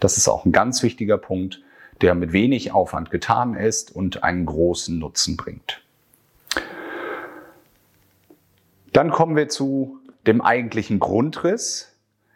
Das 0.00 0.16
ist 0.16 0.28
auch 0.28 0.44
ein 0.44 0.52
ganz 0.52 0.82
wichtiger 0.82 1.18
Punkt, 1.18 1.60
der 2.02 2.14
mit 2.14 2.32
wenig 2.32 2.72
Aufwand 2.72 3.10
getan 3.10 3.54
ist 3.54 3.94
und 3.94 4.22
einen 4.22 4.46
großen 4.46 4.98
Nutzen 4.98 5.36
bringt. 5.36 5.82
Dann 8.92 9.10
kommen 9.10 9.36
wir 9.36 9.48
zu 9.48 9.98
dem 10.26 10.40
eigentlichen 10.40 10.98
Grundriss. 10.98 11.92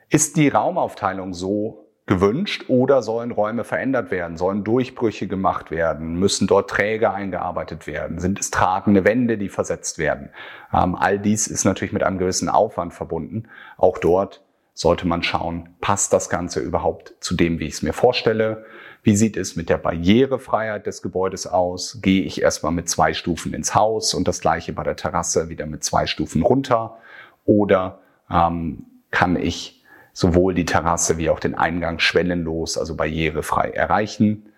Ist 0.09 0.37
die 0.37 0.49
Raumaufteilung 0.49 1.33
so 1.33 1.87
gewünscht 2.07 2.65
oder 2.69 3.03
sollen 3.03 3.31
Räume 3.31 3.63
verändert 3.63 4.11
werden? 4.11 4.37
Sollen 4.37 4.65
Durchbrüche 4.65 5.29
gemacht 5.29 5.71
werden? 5.71 6.17
Müssen 6.17 6.49
dort 6.49 6.69
Träger 6.69 7.15
eingearbeitet 7.15 7.87
werden? 7.87 8.19
Sind 8.19 8.41
es 8.41 8.51
tragende 8.51 9.05
Wände, 9.05 9.39
die 9.39 9.49
versetzt 9.49 9.99
werden? 9.99 10.31
Ähm, 10.73 10.97
all 10.97 11.19
dies 11.19 11.47
ist 11.47 11.65
natürlich 11.65 11.93
mit 11.93 12.03
einem 12.03 12.19
gewissen 12.19 12.49
Aufwand 12.49 12.93
verbunden. 12.95 13.45
Auch 13.77 13.99
dort 13.99 14.43
sollte 14.75 15.07
man 15.07 15.23
schauen, 15.23 15.69
passt 15.81 16.13
das 16.13 16.29
Ganze 16.29 16.61
überhaupt 16.61 17.15
zu 17.21 17.37
dem, 17.37 17.61
wie 17.61 17.67
ich 17.67 17.75
es 17.75 17.83
mir 17.83 17.93
vorstelle? 17.93 18.65
Wie 19.03 19.17
sieht 19.17 19.37
es 19.37 19.57
mit 19.57 19.71
der 19.71 19.79
Barrierefreiheit 19.79 20.87
des 20.87 21.01
Gebäudes 21.01 21.47
aus? 21.47 22.01
Gehe 22.03 22.23
ich 22.23 22.43
erstmal 22.43 22.73
mit 22.73 22.89
zwei 22.89 23.15
Stufen 23.15 23.55
ins 23.55 23.75
Haus 23.75 24.13
und 24.13 24.29
das 24.29 24.41
gleiche 24.41 24.73
bei 24.73 24.83
der 24.83 24.97
Terrasse 24.97 25.49
wieder 25.49 25.67
mit 25.67 25.83
zwei 25.83 26.07
Stufen 26.07 26.43
runter? 26.43 26.99
Oder 27.47 28.01
ähm, 28.31 28.85
kann 29.11 29.37
ich 29.37 29.83
sowohl 30.13 30.55
die 30.55 30.67
Terrasse 30.67 31.17
wie 31.17 31.31
auch 31.31 31.41
den 31.41 31.55
Eingang 31.55 31.99
schwellenlos, 31.99 32.77
also 32.77 32.95
barrierefrei 32.95 33.71
erreichen? 33.71 34.53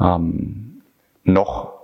Ähm, 0.00 0.82
noch 1.22 1.78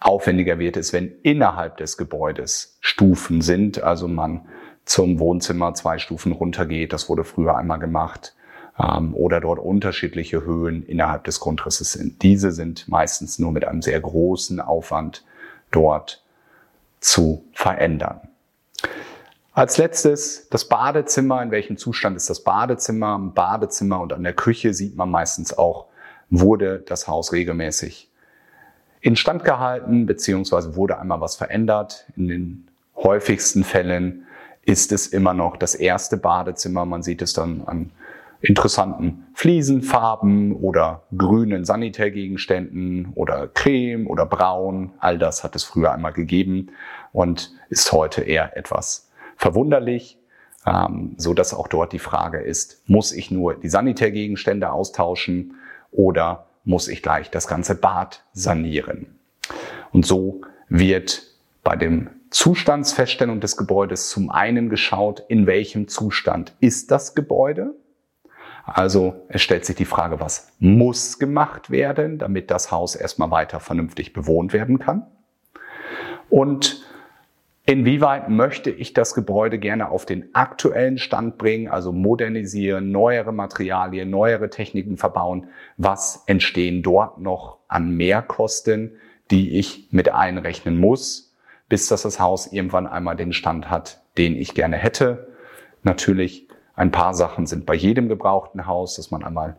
aufwendiger 0.00 0.58
wird 0.58 0.78
es, 0.78 0.94
wenn 0.94 1.12
innerhalb 1.22 1.76
des 1.76 1.98
Gebäudes 1.98 2.78
Stufen 2.80 3.42
sind, 3.42 3.82
also 3.82 4.08
man 4.08 4.46
zum 4.86 5.18
Wohnzimmer 5.18 5.74
zwei 5.74 5.98
Stufen 5.98 6.32
runtergeht. 6.32 6.92
Das 6.94 7.10
wurde 7.10 7.24
früher 7.24 7.56
einmal 7.56 7.78
gemacht 7.78 8.34
ähm, 8.78 9.14
oder 9.14 9.40
dort 9.40 9.58
unterschiedliche 9.58 10.44
Höhen 10.44 10.84
innerhalb 10.86 11.24
des 11.24 11.40
Grundrisses 11.40 11.92
sind. 11.92 12.22
Diese 12.22 12.52
sind 12.52 12.88
meistens 12.88 13.38
nur 13.38 13.52
mit 13.52 13.64
einem 13.64 13.82
sehr 13.82 14.00
großen 14.00 14.60
Aufwand 14.60 15.24
dort 15.70 16.22
zu 17.00 17.44
verändern. 17.52 18.20
Als 19.52 19.78
letztes 19.78 20.48
das 20.48 20.68
Badezimmer. 20.68 21.40
In 21.42 21.52
welchem 21.52 21.76
Zustand 21.76 22.16
ist 22.16 22.28
das 22.28 22.42
Badezimmer? 22.42 23.14
Im 23.14 23.34
Badezimmer 23.34 24.00
und 24.00 24.12
an 24.12 24.24
der 24.24 24.32
Küche 24.32 24.74
sieht 24.74 24.96
man 24.96 25.10
meistens 25.10 25.56
auch, 25.56 25.86
wurde 26.28 26.80
das 26.80 27.06
Haus 27.06 27.32
regelmäßig 27.32 28.10
instand 29.00 29.44
gehalten, 29.44 30.06
beziehungsweise 30.06 30.74
wurde 30.74 30.98
einmal 30.98 31.20
was 31.20 31.36
verändert. 31.36 32.06
In 32.16 32.26
den 32.26 32.68
häufigsten 32.96 33.62
Fällen 33.62 34.26
ist 34.62 34.90
es 34.90 35.06
immer 35.06 35.34
noch 35.34 35.56
das 35.56 35.74
erste 35.74 36.16
Badezimmer. 36.16 36.84
Man 36.84 37.02
sieht 37.02 37.22
es 37.22 37.32
dann 37.32 37.62
an 37.66 37.90
interessanten 38.40 39.26
Fliesenfarben 39.34 40.54
oder 40.54 41.02
grünen 41.16 41.64
Sanitärgegenständen 41.64 43.12
oder 43.14 43.48
Creme 43.48 44.06
oder 44.06 44.26
Braun. 44.26 44.92
All 44.98 45.18
das 45.18 45.44
hat 45.44 45.56
es 45.56 45.64
früher 45.64 45.92
einmal 45.92 46.12
gegeben 46.12 46.68
und 47.12 47.52
ist 47.68 47.92
heute 47.92 48.22
eher 48.22 48.56
etwas 48.56 49.10
verwunderlich, 49.36 50.18
ähm, 50.66 51.14
so 51.16 51.34
dass 51.34 51.54
auch 51.54 51.68
dort 51.68 51.92
die 51.92 51.98
Frage 51.98 52.40
ist, 52.40 52.82
muss 52.86 53.12
ich 53.12 53.30
nur 53.30 53.54
die 53.54 53.68
Sanitärgegenstände 53.68 54.70
austauschen 54.70 55.54
oder 55.90 56.46
muss 56.64 56.88
ich 56.88 57.02
gleich 57.02 57.30
das 57.30 57.46
ganze 57.46 57.74
Bad 57.74 58.24
sanieren? 58.32 59.18
Und 59.92 60.06
so 60.06 60.40
wird 60.68 61.22
bei 61.62 61.76
dem 61.76 62.10
Zustandsfeststellung 62.30 63.40
des 63.40 63.56
Gebäudes 63.56 64.08
zum 64.08 64.30
einen 64.30 64.68
geschaut, 64.68 65.22
in 65.28 65.46
welchem 65.46 65.88
Zustand 65.88 66.54
ist 66.60 66.90
das 66.90 67.14
Gebäude 67.14 67.74
also 68.66 69.26
es 69.28 69.42
stellt 69.42 69.64
sich 69.64 69.76
die 69.76 69.84
Frage, 69.84 70.20
was 70.20 70.52
muss 70.58 71.18
gemacht 71.18 71.70
werden, 71.70 72.18
damit 72.18 72.50
das 72.50 72.70
Haus 72.70 72.96
erstmal 72.96 73.30
weiter 73.30 73.60
vernünftig 73.60 74.12
bewohnt 74.12 74.52
werden 74.52 74.78
kann? 74.78 75.06
Und 76.30 76.82
inwieweit 77.66 78.30
möchte 78.30 78.70
ich 78.70 78.94
das 78.94 79.14
Gebäude 79.14 79.58
gerne 79.58 79.90
auf 79.90 80.06
den 80.06 80.34
aktuellen 80.34 80.96
Stand 80.96 81.36
bringen, 81.36 81.68
also 81.68 81.92
modernisieren, 81.92 82.90
neuere 82.90 83.32
Materialien, 83.32 84.08
neuere 84.08 84.48
Techniken 84.48 84.96
verbauen? 84.96 85.48
Was 85.76 86.24
entstehen 86.26 86.82
dort 86.82 87.20
noch 87.20 87.58
an 87.68 87.90
Mehrkosten, 87.90 88.96
die 89.30 89.58
ich 89.58 89.88
mit 89.90 90.08
einrechnen 90.08 90.80
muss, 90.80 91.34
bis 91.68 91.88
dass 91.88 92.02
das 92.02 92.18
Haus 92.18 92.50
irgendwann 92.50 92.86
einmal 92.86 93.16
den 93.16 93.34
Stand 93.34 93.70
hat, 93.70 94.02
den 94.16 94.36
ich 94.36 94.54
gerne 94.54 94.76
hätte? 94.76 95.28
Natürlich 95.82 96.48
ein 96.76 96.90
paar 96.90 97.14
Sachen 97.14 97.46
sind 97.46 97.66
bei 97.66 97.74
jedem 97.74 98.08
gebrauchten 98.08 98.66
Haus, 98.66 98.96
dass 98.96 99.10
man 99.10 99.22
einmal 99.22 99.56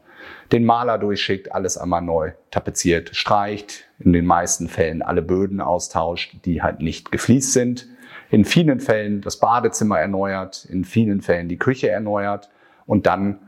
den 0.52 0.66
Maler 0.66 0.98
durchschickt, 0.98 1.54
alles 1.54 1.78
einmal 1.78 2.02
neu 2.02 2.32
tapeziert, 2.52 3.16
streicht, 3.16 3.86
in 4.00 4.12
den 4.12 4.26
meisten 4.26 4.68
Fällen 4.68 5.02
alle 5.02 5.22
Böden 5.22 5.62
austauscht, 5.62 6.36
die 6.46 6.62
halt 6.62 6.82
nicht 6.82 7.12
gefliest 7.12 7.54
sind. 7.54 7.88
In 8.30 8.44
vielen 8.44 8.80
Fällen 8.80 9.22
das 9.22 9.40
Badezimmer 9.40 10.00
erneuert, 10.00 10.66
in 10.66 10.84
vielen 10.84 11.22
Fällen 11.22 11.48
die 11.48 11.58
Küche 11.58 11.90
erneuert 11.90 12.50
und 12.86 13.06
dann 13.06 13.40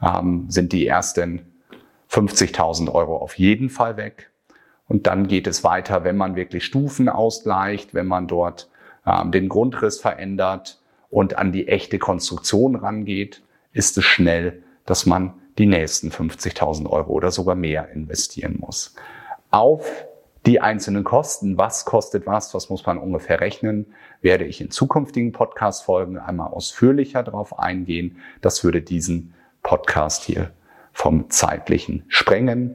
ähm, 0.00 0.46
sind 0.48 0.72
die 0.72 0.86
ersten 0.86 1.52
50.000 2.10 2.92
Euro 2.92 3.16
auf 3.16 3.38
jeden 3.38 3.70
Fall 3.70 3.96
weg. 3.96 4.30
Und 4.88 5.08
dann 5.08 5.26
geht 5.26 5.48
es 5.48 5.64
weiter, 5.64 6.04
wenn 6.04 6.16
man 6.16 6.36
wirklich 6.36 6.64
Stufen 6.64 7.08
ausgleicht, 7.08 7.92
wenn 7.92 8.06
man 8.06 8.28
dort 8.28 8.68
ähm, 9.04 9.32
den 9.32 9.48
Grundriss 9.48 10.00
verändert, 10.00 10.78
und 11.16 11.38
an 11.38 11.50
die 11.50 11.66
echte 11.66 11.98
Konstruktion 11.98 12.76
rangeht, 12.76 13.40
ist 13.72 13.96
es 13.96 14.04
schnell, 14.04 14.62
dass 14.84 15.06
man 15.06 15.32
die 15.56 15.64
nächsten 15.64 16.10
50.000 16.10 16.90
Euro 16.90 17.10
oder 17.10 17.30
sogar 17.30 17.54
mehr 17.54 17.88
investieren 17.88 18.56
muss. 18.58 18.94
Auf 19.50 19.90
die 20.44 20.60
einzelnen 20.60 21.04
Kosten, 21.04 21.56
was 21.56 21.86
kostet 21.86 22.26
was, 22.26 22.52
was 22.52 22.68
muss 22.68 22.84
man 22.84 22.98
ungefähr 22.98 23.40
rechnen, 23.40 23.86
werde 24.20 24.44
ich 24.44 24.60
in 24.60 24.70
zukünftigen 24.70 25.32
Podcast-Folgen 25.32 26.18
einmal 26.18 26.48
ausführlicher 26.52 27.22
darauf 27.22 27.58
eingehen. 27.58 28.18
Das 28.42 28.62
würde 28.62 28.82
diesen 28.82 29.32
Podcast 29.62 30.22
hier 30.22 30.50
vom 30.92 31.30
zeitlichen 31.30 32.04
sprengen. 32.08 32.74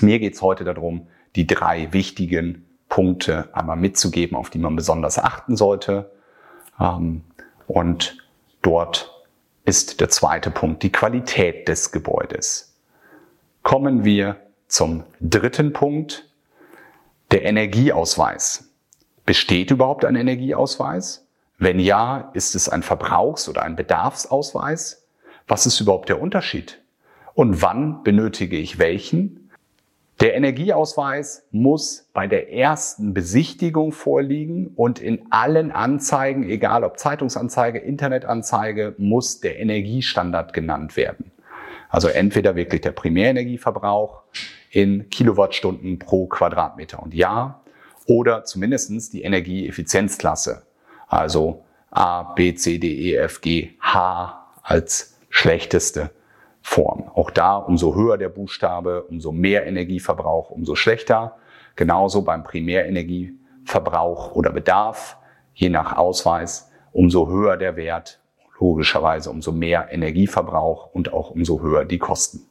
Mir 0.00 0.18
geht 0.18 0.34
es 0.34 0.42
heute 0.42 0.64
darum, 0.64 1.06
die 1.36 1.46
drei 1.46 1.92
wichtigen 1.92 2.64
Punkte 2.88 3.50
einmal 3.52 3.76
mitzugeben, 3.76 4.36
auf 4.36 4.50
die 4.50 4.58
man 4.58 4.74
besonders 4.74 5.20
achten 5.20 5.54
sollte. 5.54 6.10
Ähm, 6.80 7.22
und 7.66 8.18
dort 8.62 9.10
ist 9.64 10.00
der 10.00 10.08
zweite 10.08 10.50
Punkt 10.50 10.82
die 10.82 10.92
Qualität 10.92 11.68
des 11.68 11.92
Gebäudes. 11.92 12.74
Kommen 13.62 14.04
wir 14.04 14.36
zum 14.66 15.04
dritten 15.20 15.72
Punkt, 15.72 16.28
der 17.30 17.44
Energieausweis. 17.44 18.70
Besteht 19.24 19.70
überhaupt 19.70 20.04
ein 20.04 20.16
Energieausweis? 20.16 21.26
Wenn 21.58 21.78
ja, 21.78 22.30
ist 22.34 22.54
es 22.54 22.68
ein 22.68 22.82
Verbrauchs- 22.82 23.48
oder 23.48 23.62
ein 23.62 23.76
Bedarfsausweis? 23.76 25.06
Was 25.46 25.66
ist 25.66 25.80
überhaupt 25.80 26.08
der 26.08 26.20
Unterschied? 26.20 26.80
Und 27.34 27.62
wann 27.62 28.02
benötige 28.02 28.56
ich 28.56 28.78
welchen? 28.78 29.41
Der 30.22 30.36
Energieausweis 30.36 31.48
muss 31.50 32.08
bei 32.12 32.28
der 32.28 32.52
ersten 32.52 33.12
Besichtigung 33.12 33.90
vorliegen 33.90 34.68
und 34.76 35.00
in 35.00 35.26
allen 35.30 35.72
Anzeigen, 35.72 36.48
egal 36.48 36.84
ob 36.84 36.96
Zeitungsanzeige, 36.96 37.80
Internetanzeige, 37.80 38.94
muss 38.98 39.40
der 39.40 39.58
Energiestandard 39.58 40.52
genannt 40.52 40.96
werden. 40.96 41.32
Also 41.88 42.06
entweder 42.06 42.54
wirklich 42.54 42.82
der 42.82 42.92
Primärenergieverbrauch 42.92 44.22
in 44.70 45.10
Kilowattstunden 45.10 45.98
pro 45.98 46.28
Quadratmeter 46.28 47.02
und 47.02 47.14
Jahr 47.14 47.64
oder 48.06 48.44
zumindestens 48.44 49.10
die 49.10 49.22
Energieeffizienzklasse. 49.22 50.62
Also 51.08 51.64
A, 51.90 52.22
B, 52.34 52.54
C, 52.54 52.78
D, 52.78 53.10
E, 53.10 53.16
F, 53.16 53.40
G, 53.40 53.72
H 53.80 54.52
als 54.62 55.18
schlechteste 55.30 56.10
Form. 56.62 57.10
Auch 57.14 57.30
da, 57.30 57.56
umso 57.56 57.94
höher 57.94 58.18
der 58.18 58.28
Buchstabe, 58.28 59.02
umso 59.02 59.32
mehr 59.32 59.66
Energieverbrauch, 59.66 60.50
umso 60.50 60.74
schlechter. 60.74 61.36
Genauso 61.76 62.22
beim 62.22 62.44
Primärenergieverbrauch 62.44 64.34
oder 64.34 64.52
Bedarf, 64.52 65.18
je 65.54 65.68
nach 65.68 65.96
Ausweis, 65.96 66.70
umso 66.92 67.28
höher 67.28 67.56
der 67.56 67.76
Wert, 67.76 68.20
logischerweise 68.58 69.30
umso 69.30 69.52
mehr 69.52 69.88
Energieverbrauch 69.90 70.94
und 70.94 71.12
auch 71.12 71.30
umso 71.30 71.60
höher 71.60 71.84
die 71.84 71.98
Kosten. 71.98 72.46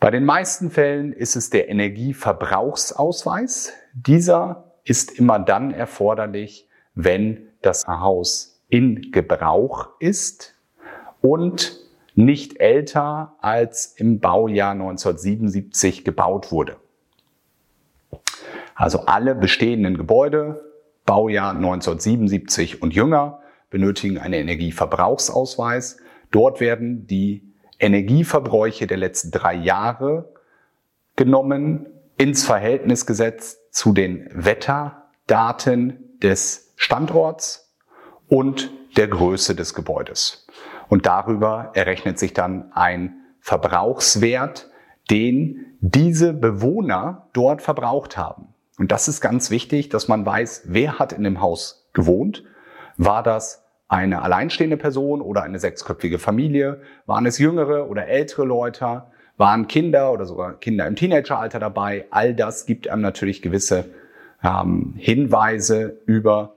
Bei 0.00 0.10
den 0.10 0.24
meisten 0.24 0.70
Fällen 0.70 1.12
ist 1.12 1.36
es 1.36 1.50
der 1.50 1.68
Energieverbrauchsausweis. 1.68 3.72
Dieser 3.94 4.72
ist 4.84 5.18
immer 5.18 5.38
dann 5.38 5.72
erforderlich, 5.72 6.68
wenn 6.94 7.48
das 7.62 7.86
Haus 7.88 8.62
in 8.68 9.10
Gebrauch 9.10 9.88
ist 9.98 10.54
und 11.20 11.78
nicht 12.14 12.60
älter 12.60 13.36
als 13.40 13.94
im 13.96 14.20
Baujahr 14.20 14.72
1977 14.72 16.04
gebaut 16.04 16.50
wurde. 16.50 16.76
Also 18.74 19.06
alle 19.06 19.34
bestehenden 19.34 19.96
Gebäude, 19.96 20.64
Baujahr 21.04 21.50
1977 21.50 22.82
und 22.82 22.94
jünger, 22.94 23.40
benötigen 23.70 24.18
einen 24.18 24.34
Energieverbrauchsausweis. 24.34 25.98
Dort 26.30 26.60
werden 26.60 27.06
die 27.06 27.42
Energieverbräuche 27.78 28.86
der 28.86 28.96
letzten 28.96 29.30
drei 29.30 29.54
Jahre 29.54 30.32
genommen, 31.16 31.86
ins 32.16 32.44
Verhältnis 32.44 33.06
gesetzt 33.06 33.60
zu 33.72 33.92
den 33.92 34.28
Wetterdaten 34.32 36.18
des 36.20 36.72
Standorts 36.76 37.72
und 38.28 38.70
der 38.96 39.06
Größe 39.06 39.54
des 39.54 39.74
Gebäudes. 39.74 40.47
Und 40.88 41.06
darüber 41.06 41.70
errechnet 41.74 42.18
sich 42.18 42.32
dann 42.32 42.72
ein 42.72 43.16
Verbrauchswert, 43.40 44.68
den 45.10 45.76
diese 45.80 46.32
Bewohner 46.32 47.28
dort 47.32 47.62
verbraucht 47.62 48.16
haben. 48.16 48.48
Und 48.78 48.92
das 48.92 49.08
ist 49.08 49.20
ganz 49.20 49.50
wichtig, 49.50 49.88
dass 49.88 50.08
man 50.08 50.24
weiß, 50.24 50.62
wer 50.66 50.98
hat 50.98 51.12
in 51.12 51.24
dem 51.24 51.40
Haus 51.40 51.88
gewohnt. 51.92 52.44
War 52.96 53.22
das 53.22 53.64
eine 53.88 54.22
alleinstehende 54.22 54.76
Person 54.76 55.20
oder 55.20 55.42
eine 55.42 55.58
sechsköpfige 55.58 56.18
Familie? 56.18 56.82
Waren 57.06 57.26
es 57.26 57.38
jüngere 57.38 57.88
oder 57.88 58.06
ältere 58.06 58.44
Leute? 58.44 59.04
Waren 59.36 59.66
Kinder 59.66 60.12
oder 60.12 60.26
sogar 60.26 60.54
Kinder 60.54 60.86
im 60.86 60.96
Teenageralter 60.96 61.58
dabei? 61.58 62.06
All 62.10 62.34
das 62.34 62.66
gibt 62.66 62.88
einem 62.88 63.02
natürlich 63.02 63.40
gewisse 63.40 63.86
ähm, 64.42 64.94
Hinweise 64.96 65.98
über 66.06 66.54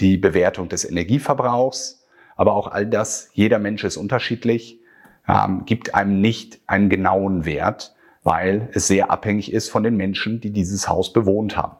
die 0.00 0.16
Bewertung 0.16 0.68
des 0.68 0.88
Energieverbrauchs. 0.88 2.03
Aber 2.36 2.54
auch 2.54 2.68
all 2.68 2.86
das, 2.86 3.30
jeder 3.32 3.58
Mensch 3.58 3.84
ist 3.84 3.96
unterschiedlich, 3.96 4.80
ähm, 5.28 5.62
gibt 5.66 5.94
einem 5.94 6.20
nicht 6.20 6.60
einen 6.66 6.88
genauen 6.88 7.44
Wert 7.44 7.94
weil 8.24 8.70
es 8.72 8.88
sehr 8.88 9.10
abhängig 9.10 9.52
ist 9.52 9.68
von 9.68 9.84
den 9.84 9.96
Menschen, 9.96 10.40
die 10.40 10.50
dieses 10.50 10.88
Haus 10.88 11.12
bewohnt 11.12 11.56
haben. 11.56 11.76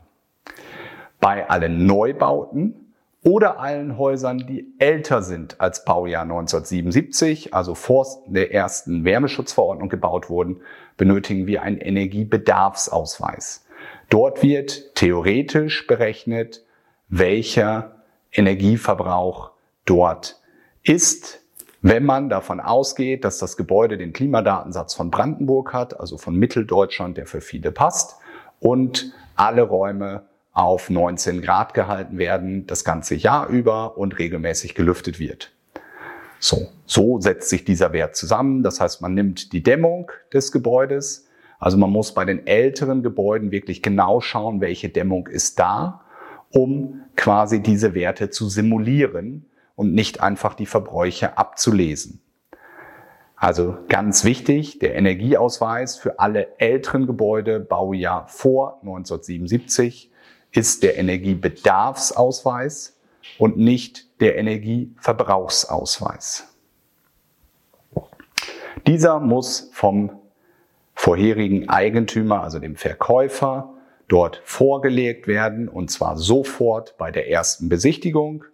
Bei 1.18 1.48
allen 1.48 1.86
Neubauten 1.86 2.92
oder 3.24 3.58
allen 3.58 3.96
Häusern, 3.96 4.46
die 4.46 4.66
älter 4.78 5.22
sind 5.22 5.58
als 5.60 5.86
Baujahr 5.86 6.22
1977, 6.22 7.54
also 7.54 7.74
vor 7.74 8.06
der 8.26 8.52
ersten 8.52 9.04
Wärmeschutzverordnung 9.04 9.88
gebaut 9.88 10.28
wurden, 10.28 10.60
benötigen 10.98 11.46
wir 11.46 11.62
einen 11.62 11.78
Energiebedarfsausweis. 11.78 13.64
Dort 14.10 14.42
wird 14.42 14.94
theoretisch 14.94 15.86
berechnet, 15.86 16.62
welcher 17.08 18.02
Energieverbrauch 18.32 19.52
dort 19.86 20.42
ist 20.84 21.44
wenn 21.86 22.06
man 22.06 22.30
davon 22.30 22.60
ausgeht, 22.60 23.26
dass 23.26 23.36
das 23.36 23.58
Gebäude 23.58 23.98
den 23.98 24.14
Klimadatensatz 24.14 24.94
von 24.94 25.10
Brandenburg 25.10 25.74
hat, 25.74 26.00
also 26.00 26.16
von 26.16 26.34
Mitteldeutschland, 26.34 27.18
der 27.18 27.26
für 27.26 27.42
viele 27.42 27.72
passt, 27.72 28.16
und 28.58 29.12
alle 29.36 29.60
Räume 29.60 30.22
auf 30.54 30.88
19 30.88 31.42
Grad 31.42 31.74
gehalten 31.74 32.16
werden, 32.16 32.66
das 32.66 32.84
ganze 32.84 33.14
Jahr 33.14 33.48
über 33.48 33.98
und 33.98 34.18
regelmäßig 34.18 34.74
gelüftet 34.74 35.18
wird. 35.18 35.52
So, 36.38 36.68
so 36.86 37.20
setzt 37.20 37.50
sich 37.50 37.66
dieser 37.66 37.92
Wert 37.92 38.16
zusammen. 38.16 38.62
Das 38.62 38.80
heißt, 38.80 39.02
man 39.02 39.12
nimmt 39.12 39.52
die 39.52 39.62
Dämmung 39.62 40.10
des 40.32 40.52
Gebäudes. 40.52 41.26
Also 41.58 41.76
man 41.76 41.90
muss 41.90 42.14
bei 42.14 42.24
den 42.24 42.46
älteren 42.46 43.02
Gebäuden 43.02 43.50
wirklich 43.50 43.82
genau 43.82 44.22
schauen, 44.22 44.62
welche 44.62 44.88
Dämmung 44.88 45.26
ist 45.26 45.58
da, 45.58 46.00
um 46.48 47.02
quasi 47.14 47.60
diese 47.60 47.92
Werte 47.92 48.30
zu 48.30 48.48
simulieren 48.48 49.44
und 49.76 49.94
nicht 49.94 50.20
einfach 50.20 50.54
die 50.54 50.66
Verbräuche 50.66 51.38
abzulesen. 51.38 52.20
Also 53.36 53.76
ganz 53.88 54.24
wichtig, 54.24 54.78
der 54.78 54.94
Energieausweis 54.94 55.98
für 55.98 56.18
alle 56.18 56.58
älteren 56.58 57.06
Gebäude 57.06 57.60
Baujahr 57.60 58.26
vor 58.28 58.78
1977 58.80 60.10
ist 60.52 60.82
der 60.82 60.96
Energiebedarfsausweis 60.96 62.98
und 63.38 63.58
nicht 63.58 64.20
der 64.20 64.36
Energieverbrauchsausweis. 64.36 66.48
Dieser 68.86 69.18
muss 69.18 69.70
vom 69.72 70.20
vorherigen 70.94 71.68
Eigentümer, 71.68 72.42
also 72.42 72.60
dem 72.60 72.76
Verkäufer, 72.76 73.74
dort 74.08 74.40
vorgelegt 74.44 75.26
werden 75.26 75.68
und 75.68 75.90
zwar 75.90 76.16
sofort 76.16 76.96
bei 76.98 77.10
der 77.10 77.28
ersten 77.30 77.68
Besichtigung 77.68 78.44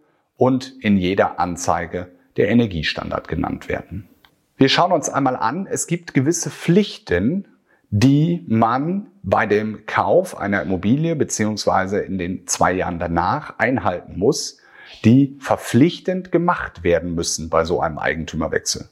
und 0.41 0.75
in 0.81 0.97
jeder 0.97 1.39
Anzeige 1.39 2.09
der 2.39 2.49
Energiestandard 2.49 3.29
genannt 3.29 3.69
werden. 3.69 4.09
Wir 4.57 4.71
schauen 4.71 4.91
uns 4.91 5.11
einmal 5.11 5.37
an, 5.37 5.69
es 5.71 5.87
gibt 5.87 6.15
gewisse 6.15 6.49
Pflichten, 6.49 7.47
die 7.91 8.43
man 8.49 9.09
bei 9.23 9.45
dem 9.45 9.85
Kauf 9.85 10.39
einer 10.39 10.63
Immobilie 10.63 11.15
beziehungsweise 11.15 12.01
in 12.01 12.17
den 12.17 12.47
zwei 12.47 12.73
Jahren 12.73 12.99
danach 12.99 13.59
einhalten 13.59 14.19
muss, 14.19 14.57
die 15.05 15.37
verpflichtend 15.41 16.33
gemacht 16.33 16.85
werden 16.85 17.15
müssen 17.15 17.51
bei 17.51 17.67
so 17.67 17.83
einem 17.83 17.99
Eigentümerwechsel. 17.99 18.89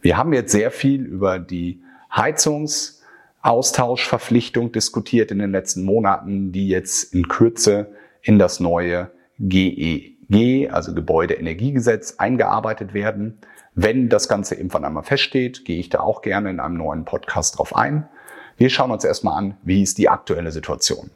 Wir 0.00 0.16
haben 0.16 0.32
jetzt 0.32 0.52
sehr 0.52 0.70
viel 0.70 1.02
über 1.02 1.40
die 1.40 1.82
Heizungsaustauschverpflichtung 2.14 4.70
diskutiert 4.70 5.32
in 5.32 5.40
den 5.40 5.50
letzten 5.50 5.84
Monaten, 5.84 6.52
die 6.52 6.68
jetzt 6.68 7.12
in 7.12 7.26
Kürze 7.26 7.90
in 8.22 8.38
das 8.38 8.60
neue 8.60 9.10
GE 9.40 10.13
G, 10.28 10.68
also 10.68 10.94
Gebäudeenergiegesetz, 10.94 12.16
eingearbeitet 12.18 12.94
werden. 12.94 13.38
Wenn 13.74 14.08
das 14.08 14.28
Ganze 14.28 14.54
irgendwann 14.54 14.84
einmal 14.84 15.02
feststeht, 15.02 15.64
gehe 15.64 15.78
ich 15.78 15.88
da 15.88 16.00
auch 16.00 16.22
gerne 16.22 16.50
in 16.50 16.60
einem 16.60 16.76
neuen 16.76 17.04
Podcast 17.04 17.58
drauf 17.58 17.74
ein. 17.74 18.08
Wir 18.56 18.70
schauen 18.70 18.90
uns 18.90 19.04
erstmal 19.04 19.36
an, 19.36 19.56
wie 19.62 19.82
ist 19.82 19.98
die 19.98 20.08
aktuelle 20.08 20.52
Situation. 20.52 21.10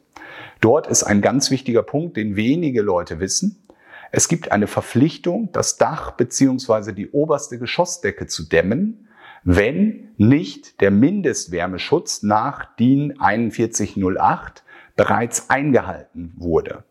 Dort 0.60 0.88
ist 0.88 1.04
ein 1.04 1.20
ganz 1.20 1.50
wichtiger 1.50 1.82
Punkt, 1.82 2.16
den 2.16 2.34
wenige 2.34 2.82
Leute 2.82 3.20
wissen. 3.20 3.64
Es 4.10 4.28
gibt 4.28 4.50
eine 4.50 4.66
Verpflichtung, 4.66 5.50
das 5.52 5.76
Dach 5.76 6.12
beziehungsweise 6.12 6.92
die 6.94 7.10
oberste 7.10 7.58
Geschossdecke 7.58 8.26
zu 8.26 8.48
dämmen, 8.48 9.08
wenn 9.44 10.08
nicht 10.16 10.80
der 10.80 10.90
Mindestwärmeschutz 10.90 12.22
nach 12.22 12.74
DIN 12.76 13.14
4108 13.18 14.64
bereits 14.96 15.48
eingehalten 15.48 16.32
wurde. 16.36 16.84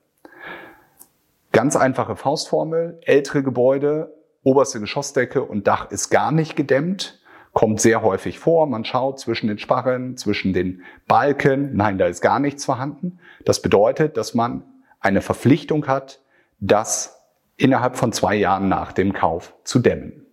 Ganz 1.58 1.76
einfache 1.76 2.16
Faustformel. 2.16 3.00
Ältere 3.04 3.42
Gebäude, 3.42 4.14
oberste 4.44 4.80
Geschossdecke 4.80 5.42
und 5.42 5.66
Dach 5.66 5.90
ist 5.90 6.12
gar 6.12 6.32
nicht 6.32 6.56
gedämmt. 6.56 7.20
Kommt 7.52 7.82
sehr 7.82 8.04
häufig 8.04 8.38
vor. 8.38 8.68
Man 8.68 8.86
schaut 8.86 9.20
zwischen 9.20 9.48
den 9.48 9.58
Sparren, 9.58 10.18
zwischen 10.18 10.54
den 10.54 10.84
Balken. 11.08 11.76
Nein, 11.76 11.98
da 11.98 12.06
ist 12.06 12.22
gar 12.22 12.40
nichts 12.40 12.64
vorhanden. 12.64 13.18
Das 13.44 13.64
bedeutet, 13.64 14.18
dass 14.18 14.36
man 14.36 14.66
eine 15.00 15.22
Verpflichtung 15.22 15.88
hat, 15.88 16.22
das 16.60 17.26
innerhalb 17.56 17.96
von 17.96 18.12
zwei 18.12 18.36
Jahren 18.36 18.70
nach 18.70 18.92
dem 18.92 19.14
Kauf 19.14 19.56
zu 19.64 19.80
dämmen. 19.80 20.28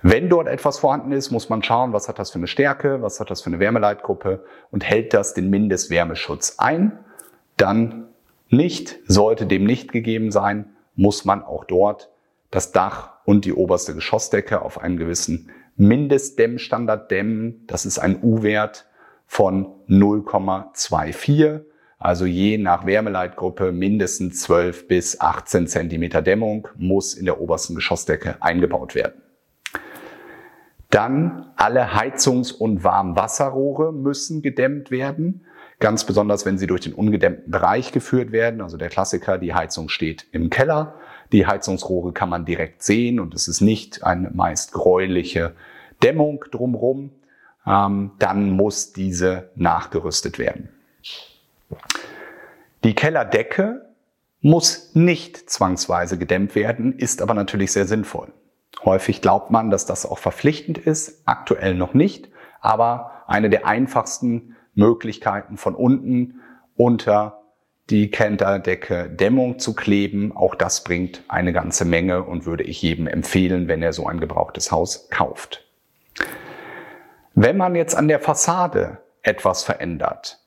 Wenn 0.00 0.28
dort 0.28 0.46
etwas 0.46 0.78
vorhanden 0.78 1.10
ist, 1.10 1.32
muss 1.32 1.48
man 1.48 1.64
schauen, 1.64 1.92
was 1.92 2.08
hat 2.08 2.20
das 2.20 2.30
für 2.30 2.38
eine 2.38 2.46
Stärke, 2.46 3.02
was 3.02 3.18
hat 3.18 3.32
das 3.32 3.42
für 3.42 3.48
eine 3.48 3.58
Wärmeleitgruppe 3.58 4.44
und 4.70 4.84
hält 4.84 5.12
das 5.12 5.34
den 5.34 5.50
Mindestwärmeschutz 5.50 6.60
ein. 6.60 7.00
Dann 7.56 8.01
nicht, 8.52 9.00
sollte 9.06 9.46
dem 9.46 9.64
nicht 9.64 9.92
gegeben 9.92 10.30
sein, 10.30 10.76
muss 10.94 11.24
man 11.24 11.42
auch 11.42 11.64
dort 11.64 12.10
das 12.50 12.70
Dach 12.70 13.14
und 13.24 13.44
die 13.44 13.54
oberste 13.54 13.94
Geschossdecke 13.94 14.62
auf 14.62 14.78
einen 14.78 14.96
gewissen 14.98 15.50
Mindestdämmstandard 15.76 17.10
dämmen. 17.10 17.64
Das 17.66 17.86
ist 17.86 17.98
ein 17.98 18.22
U-Wert 18.22 18.86
von 19.26 19.66
0,24. 19.88 21.62
Also 21.98 22.26
je 22.26 22.58
nach 22.58 22.84
Wärmeleitgruppe 22.84 23.72
mindestens 23.72 24.42
12 24.42 24.88
bis 24.88 25.20
18 25.20 25.66
Zentimeter 25.68 26.20
Dämmung 26.20 26.68
muss 26.76 27.14
in 27.14 27.24
der 27.24 27.40
obersten 27.40 27.74
Geschossdecke 27.74 28.36
eingebaut 28.40 28.94
werden. 28.94 29.22
Dann 30.90 31.52
alle 31.56 31.94
Heizungs- 31.94 32.52
und 32.52 32.84
Warmwasserrohre 32.84 33.94
müssen 33.94 34.42
gedämmt 34.42 34.90
werden. 34.90 35.46
Ganz 35.82 36.04
besonders 36.04 36.46
wenn 36.46 36.56
sie 36.56 36.66
durch 36.66 36.82
den 36.82 36.94
ungedämmten 36.94 37.50
Bereich 37.50 37.92
geführt 37.92 38.32
werden. 38.32 38.62
Also 38.62 38.78
der 38.78 38.88
Klassiker, 38.88 39.36
die 39.36 39.52
Heizung 39.52 39.88
steht 39.90 40.26
im 40.32 40.48
Keller, 40.48 40.94
die 41.32 41.46
Heizungsrohre 41.46 42.12
kann 42.12 42.28
man 42.28 42.44
direkt 42.44 42.82
sehen 42.82 43.20
und 43.20 43.34
es 43.34 43.48
ist 43.48 43.60
nicht 43.60 44.04
eine 44.04 44.30
meist 44.30 44.72
gräuliche 44.72 45.54
Dämmung 46.02 46.44
drumherum. 46.50 47.10
Ähm, 47.66 48.12
dann 48.18 48.50
muss 48.50 48.92
diese 48.92 49.50
nachgerüstet 49.56 50.38
werden. 50.38 50.68
Die 52.84 52.94
Kellerdecke 52.94 53.86
muss 54.40 54.94
nicht 54.94 55.50
zwangsweise 55.50 56.18
gedämmt 56.18 56.54
werden, 56.54 56.98
ist 56.98 57.22
aber 57.22 57.34
natürlich 57.34 57.72
sehr 57.72 57.86
sinnvoll. 57.86 58.32
Häufig 58.84 59.20
glaubt 59.20 59.50
man, 59.50 59.70
dass 59.70 59.86
das 59.86 60.06
auch 60.06 60.18
verpflichtend 60.18 60.78
ist, 60.78 61.22
aktuell 61.24 61.74
noch 61.74 61.94
nicht, 61.94 62.28
aber 62.60 63.24
eine 63.26 63.50
der 63.50 63.66
einfachsten 63.66 64.56
Möglichkeiten 64.74 65.56
von 65.56 65.74
unten 65.74 66.40
unter 66.76 67.42
die 67.90 68.10
Kellerdecke 68.10 69.10
Dämmung 69.10 69.58
zu 69.58 69.74
kleben. 69.74 70.34
Auch 70.34 70.54
das 70.54 70.84
bringt 70.84 71.22
eine 71.28 71.52
ganze 71.52 71.84
Menge 71.84 72.22
und 72.22 72.46
würde 72.46 72.64
ich 72.64 72.80
jedem 72.80 73.06
empfehlen, 73.06 73.68
wenn 73.68 73.82
er 73.82 73.92
so 73.92 74.06
ein 74.06 74.20
gebrauchtes 74.20 74.72
Haus 74.72 75.08
kauft. 75.10 75.66
Wenn 77.34 77.56
man 77.56 77.74
jetzt 77.74 77.94
an 77.94 78.08
der 78.08 78.20
Fassade 78.20 78.98
etwas 79.22 79.64
verändert, 79.64 80.40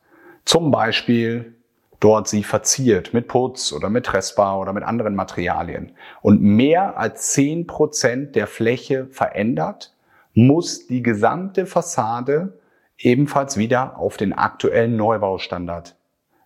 zum 0.46 0.72
Beispiel 0.72 1.56
dort 2.00 2.28
sie 2.28 2.44
verziert 2.44 3.14
mit 3.14 3.28
Putz 3.28 3.74
oder 3.74 3.90
mit 3.90 4.14
Restbar 4.14 4.60
oder 4.60 4.74
mit 4.74 4.84
anderen 4.84 5.16
Materialien 5.16 5.94
und 6.22 6.42
mehr 6.42 6.98
als 6.98 7.32
zehn 7.32 7.66
Prozent 7.66 8.36
der 8.36 8.48
Fläche 8.48 9.08
verändert, 9.08 9.96
muss 10.34 10.86
die 10.88 11.02
gesamte 11.02 11.66
Fassade 11.66 12.60
ebenfalls 12.98 13.58
wieder 13.58 13.98
auf 13.98 14.18
den 14.18 14.34
aktuellen 14.34 14.96
Neubaustandard 14.96 15.96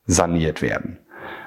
saniert 0.05 0.61
werden. 0.61 0.99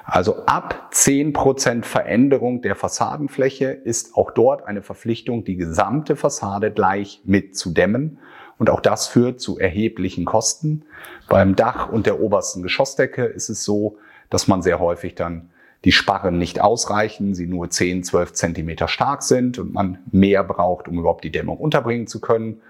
Also 0.05 0.45
ab 0.45 0.89
zehn 0.91 1.33
Prozent 1.33 1.85
Veränderung 1.85 2.61
der 2.61 2.75
Fassadenfläche 2.75 3.67
ist 3.67 4.15
auch 4.15 4.31
dort 4.31 4.67
eine 4.67 4.81
Verpflichtung, 4.81 5.43
die 5.43 5.55
gesamte 5.55 6.15
Fassade 6.15 6.71
gleich 6.71 7.21
mit 7.23 7.57
zu 7.57 7.71
dämmen. 7.71 8.19
Und 8.57 8.69
auch 8.69 8.81
das 8.81 9.07
führt 9.07 9.39
zu 9.39 9.57
erheblichen 9.57 10.25
Kosten. 10.25 10.85
Beim 11.27 11.55
Dach 11.55 11.89
und 11.89 12.05
der 12.05 12.19
obersten 12.19 12.61
Geschossdecke 12.61 13.23
ist 13.23 13.49
es 13.49 13.63
so, 13.63 13.97
dass 14.29 14.47
man 14.47 14.61
sehr 14.61 14.79
häufig 14.79 15.15
dann 15.15 15.49
die 15.85 15.91
Sparren 15.91 16.37
nicht 16.37 16.61
ausreichen, 16.61 17.35
sie 17.35 17.45
nur 17.45 17.69
10, 17.69 18.03
12 18.03 18.33
Zentimeter 18.33 18.87
stark 18.87 19.21
sind 19.21 19.59
und 19.59 19.73
man 19.73 19.99
mehr 20.11 20.43
braucht, 20.43 20.87
um 20.87 20.97
überhaupt 20.97 21.23
die 21.23 21.31
Dämmung 21.31 21.57
unterbringen 21.57 22.07
zu 22.07 22.21
können 22.21 22.61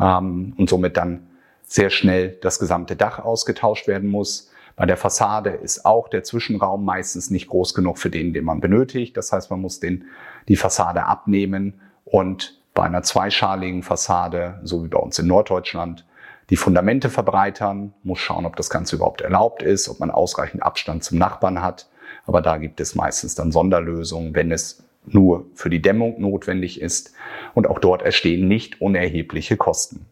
ähm, 0.00 0.54
und 0.56 0.70
somit 0.70 0.96
dann 0.96 1.26
sehr 1.72 1.88
schnell 1.88 2.36
das 2.42 2.58
gesamte 2.58 2.96
Dach 2.96 3.18
ausgetauscht 3.18 3.88
werden 3.88 4.10
muss. 4.10 4.50
Bei 4.76 4.84
der 4.84 4.98
Fassade 4.98 5.50
ist 5.50 5.86
auch 5.86 6.08
der 6.08 6.22
Zwischenraum 6.22 6.84
meistens 6.84 7.30
nicht 7.30 7.48
groß 7.48 7.72
genug 7.72 7.98
für 7.98 8.10
den, 8.10 8.34
den 8.34 8.44
man 8.44 8.60
benötigt. 8.60 9.16
Das 9.16 9.32
heißt, 9.32 9.50
man 9.50 9.60
muss 9.60 9.80
den, 9.80 10.04
die 10.48 10.56
Fassade 10.56 11.04
abnehmen 11.04 11.80
und 12.04 12.60
bei 12.74 12.82
einer 12.84 13.02
zweischaligen 13.02 13.82
Fassade, 13.82 14.60
so 14.64 14.84
wie 14.84 14.88
bei 14.88 14.98
uns 14.98 15.18
in 15.18 15.26
Norddeutschland, 15.26 16.06
die 16.50 16.56
Fundamente 16.56 17.08
verbreitern, 17.08 17.94
muss 18.02 18.18
schauen, 18.18 18.44
ob 18.44 18.56
das 18.56 18.68
Ganze 18.68 18.96
überhaupt 18.96 19.22
erlaubt 19.22 19.62
ist, 19.62 19.88
ob 19.88 19.98
man 19.98 20.10
ausreichend 20.10 20.62
Abstand 20.62 21.04
zum 21.04 21.16
Nachbarn 21.16 21.62
hat. 21.62 21.88
Aber 22.26 22.42
da 22.42 22.58
gibt 22.58 22.80
es 22.80 22.94
meistens 22.94 23.34
dann 23.34 23.50
Sonderlösungen, 23.50 24.34
wenn 24.34 24.52
es 24.52 24.82
nur 25.06 25.46
für 25.54 25.70
die 25.70 25.80
Dämmung 25.80 26.20
notwendig 26.20 26.82
ist. 26.82 27.14
Und 27.54 27.66
auch 27.66 27.78
dort 27.78 28.02
entstehen 28.02 28.46
nicht 28.46 28.82
unerhebliche 28.82 29.56
Kosten. 29.56 30.06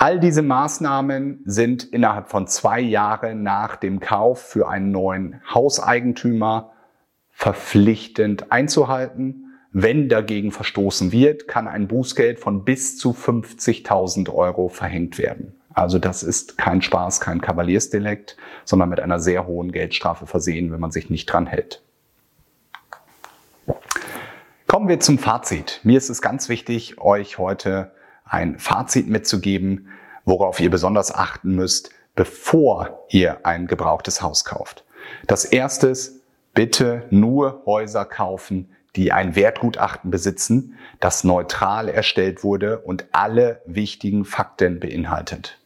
All 0.00 0.20
diese 0.20 0.42
Maßnahmen 0.42 1.40
sind 1.44 1.82
innerhalb 1.82 2.28
von 2.28 2.46
zwei 2.46 2.78
Jahren 2.78 3.42
nach 3.42 3.74
dem 3.74 3.98
Kauf 3.98 4.40
für 4.40 4.68
einen 4.68 4.92
neuen 4.92 5.42
Hauseigentümer 5.52 6.70
verpflichtend 7.32 8.52
einzuhalten. 8.52 9.56
Wenn 9.72 10.08
dagegen 10.08 10.52
verstoßen 10.52 11.10
wird, 11.10 11.48
kann 11.48 11.66
ein 11.66 11.88
Bußgeld 11.88 12.38
von 12.38 12.64
bis 12.64 12.96
zu 12.96 13.10
50.000 13.10 14.32
Euro 14.32 14.68
verhängt 14.68 15.18
werden. 15.18 15.60
Also 15.74 15.98
das 15.98 16.22
ist 16.22 16.56
kein 16.56 16.80
Spaß, 16.80 17.18
kein 17.18 17.40
Kavaliersdelikt, 17.40 18.36
sondern 18.64 18.90
mit 18.90 19.00
einer 19.00 19.18
sehr 19.18 19.48
hohen 19.48 19.72
Geldstrafe 19.72 20.28
versehen, 20.28 20.70
wenn 20.70 20.78
man 20.78 20.92
sich 20.92 21.10
nicht 21.10 21.26
dran 21.26 21.48
hält. 21.48 21.82
Kommen 24.68 24.86
wir 24.86 25.00
zum 25.00 25.18
Fazit. 25.18 25.80
Mir 25.82 25.98
ist 25.98 26.08
es 26.08 26.22
ganz 26.22 26.48
wichtig, 26.48 27.00
euch 27.00 27.38
heute 27.38 27.90
ein 28.28 28.58
Fazit 28.58 29.08
mitzugeben, 29.08 29.88
worauf 30.24 30.60
ihr 30.60 30.70
besonders 30.70 31.14
achten 31.14 31.54
müsst, 31.54 31.90
bevor 32.14 33.04
ihr 33.08 33.46
ein 33.46 33.66
gebrauchtes 33.66 34.22
Haus 34.22 34.44
kauft. 34.44 34.84
Das 35.26 35.44
erste 35.44 35.88
ist, 35.88 36.20
bitte 36.54 37.04
nur 37.10 37.62
Häuser 37.66 38.04
kaufen, 38.04 38.70
die 38.96 39.12
ein 39.12 39.36
Wertgutachten 39.36 40.10
besitzen, 40.10 40.76
das 41.00 41.22
neutral 41.24 41.88
erstellt 41.88 42.42
wurde 42.42 42.80
und 42.80 43.06
alle 43.12 43.62
wichtigen 43.66 44.24
Fakten 44.24 44.80
beinhaltet. 44.80 45.58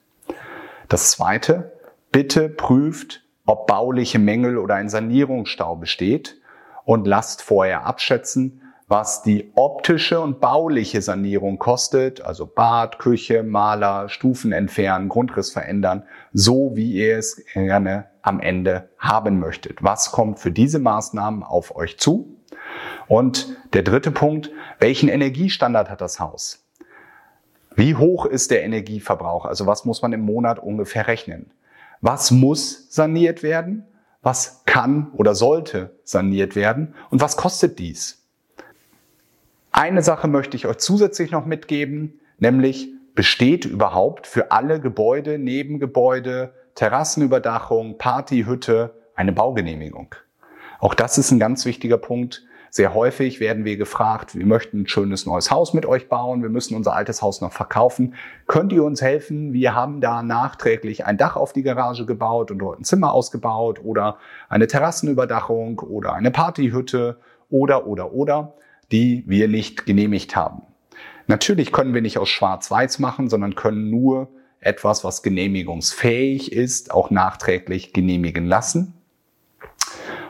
Das 0.88 1.10
zweite, 1.10 1.72
bitte 2.10 2.48
prüft, 2.48 3.22
ob 3.46 3.66
bauliche 3.66 4.18
Mängel 4.18 4.58
oder 4.58 4.74
ein 4.74 4.88
Sanierungsstau 4.88 5.76
besteht 5.76 6.36
und 6.84 7.06
lasst 7.06 7.42
vorher 7.42 7.86
abschätzen, 7.86 8.61
was 8.92 9.22
die 9.22 9.50
optische 9.54 10.20
und 10.20 10.38
bauliche 10.38 11.00
Sanierung 11.00 11.58
kostet, 11.58 12.20
also 12.20 12.44
Bad, 12.44 12.98
Küche, 12.98 13.42
Maler, 13.42 14.10
Stufen 14.10 14.52
entfernen, 14.52 15.08
Grundriss 15.08 15.50
verändern, 15.50 16.02
so 16.34 16.72
wie 16.74 16.92
ihr 16.92 17.16
es 17.16 17.42
gerne 17.54 18.10
am 18.20 18.38
Ende 18.38 18.90
haben 18.98 19.40
möchtet. 19.40 19.82
Was 19.82 20.12
kommt 20.12 20.40
für 20.40 20.50
diese 20.50 20.78
Maßnahmen 20.78 21.42
auf 21.42 21.74
euch 21.74 21.98
zu? 21.98 22.36
Und 23.08 23.56
der 23.72 23.82
dritte 23.82 24.10
Punkt, 24.10 24.50
welchen 24.78 25.08
Energiestandard 25.08 25.88
hat 25.88 26.02
das 26.02 26.20
Haus? 26.20 26.62
Wie 27.74 27.94
hoch 27.94 28.26
ist 28.26 28.50
der 28.50 28.62
Energieverbrauch? 28.62 29.46
Also 29.46 29.66
was 29.66 29.86
muss 29.86 30.02
man 30.02 30.12
im 30.12 30.20
Monat 30.20 30.58
ungefähr 30.58 31.06
rechnen? 31.06 31.50
Was 32.02 32.30
muss 32.30 32.92
saniert 32.92 33.42
werden? 33.42 33.86
Was 34.20 34.64
kann 34.66 35.12
oder 35.14 35.34
sollte 35.34 35.96
saniert 36.04 36.56
werden? 36.56 36.94
Und 37.08 37.22
was 37.22 37.38
kostet 37.38 37.78
dies? 37.78 38.21
Eine 39.74 40.02
Sache 40.02 40.28
möchte 40.28 40.54
ich 40.54 40.66
euch 40.66 40.76
zusätzlich 40.76 41.30
noch 41.30 41.46
mitgeben, 41.46 42.20
nämlich 42.36 42.90
besteht 43.14 43.64
überhaupt 43.64 44.26
für 44.26 44.52
alle 44.52 44.80
Gebäude, 44.80 45.38
Nebengebäude, 45.38 46.52
Terrassenüberdachung, 46.74 47.96
Partyhütte 47.96 48.94
eine 49.14 49.32
Baugenehmigung? 49.32 50.14
Auch 50.78 50.92
das 50.92 51.16
ist 51.16 51.30
ein 51.30 51.38
ganz 51.38 51.64
wichtiger 51.64 51.96
Punkt. 51.96 52.44
Sehr 52.68 52.92
häufig 52.92 53.40
werden 53.40 53.64
wir 53.64 53.78
gefragt, 53.78 54.34
wir 54.34 54.44
möchten 54.44 54.82
ein 54.82 54.88
schönes 54.88 55.24
neues 55.24 55.50
Haus 55.50 55.72
mit 55.72 55.86
euch 55.86 56.10
bauen, 56.10 56.42
wir 56.42 56.50
müssen 56.50 56.76
unser 56.76 56.94
altes 56.94 57.22
Haus 57.22 57.40
noch 57.40 57.52
verkaufen. 57.52 58.14
Könnt 58.46 58.74
ihr 58.74 58.84
uns 58.84 59.00
helfen? 59.00 59.54
Wir 59.54 59.74
haben 59.74 60.02
da 60.02 60.22
nachträglich 60.22 61.06
ein 61.06 61.16
Dach 61.16 61.36
auf 61.36 61.54
die 61.54 61.62
Garage 61.62 62.04
gebaut 62.04 62.50
und 62.50 62.58
dort 62.58 62.78
ein 62.78 62.84
Zimmer 62.84 63.14
ausgebaut 63.14 63.80
oder 63.82 64.18
eine 64.50 64.66
Terrassenüberdachung 64.66 65.78
oder 65.78 66.12
eine 66.12 66.30
Partyhütte 66.30 67.16
oder, 67.48 67.86
oder, 67.86 68.12
oder, 68.12 68.54
die 68.92 69.24
wir 69.26 69.48
nicht 69.48 69.86
genehmigt 69.86 70.36
haben. 70.36 70.62
Natürlich 71.26 71.72
können 71.72 71.94
wir 71.94 72.02
nicht 72.02 72.18
aus 72.18 72.28
Schwarz-Weiß 72.28 72.98
machen, 72.98 73.28
sondern 73.28 73.54
können 73.54 73.90
nur 73.90 74.28
etwas, 74.60 75.02
was 75.02 75.22
genehmigungsfähig 75.22 76.52
ist, 76.52 76.92
auch 76.92 77.10
nachträglich 77.10 77.92
genehmigen 77.92 78.46
lassen. 78.46 78.94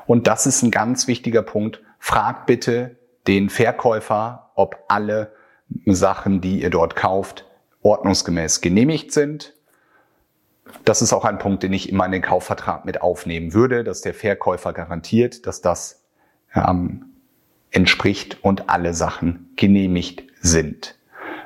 Und 0.06 0.26
das 0.26 0.46
ist 0.46 0.62
ein 0.62 0.70
ganz 0.70 1.06
wichtiger 1.06 1.42
Punkt, 1.42 1.82
fragt 1.98 2.46
bitte 2.46 2.96
den 3.26 3.50
Verkäufer, 3.50 4.50
ob 4.54 4.84
alle 4.88 5.32
Sachen, 5.86 6.40
die 6.40 6.62
ihr 6.62 6.70
dort 6.70 6.96
kauft, 6.96 7.46
ordnungsgemäß 7.82 8.60
genehmigt 8.60 9.12
sind. 9.12 9.54
Das 10.84 11.02
ist 11.02 11.12
auch 11.12 11.24
ein 11.24 11.38
Punkt, 11.38 11.62
den 11.62 11.72
ich 11.72 11.88
immer 11.88 12.06
in 12.06 12.12
den 12.12 12.22
Kaufvertrag 12.22 12.84
mit 12.84 13.02
aufnehmen 13.02 13.52
würde, 13.54 13.84
dass 13.84 14.00
der 14.00 14.14
Verkäufer 14.14 14.72
garantiert, 14.72 15.46
dass 15.46 15.60
das 15.60 16.04
ähm, 16.54 17.11
entspricht 17.72 18.38
und 18.42 18.68
alle 18.68 18.94
Sachen 18.94 19.50
genehmigt 19.56 20.24
sind. 20.40 20.96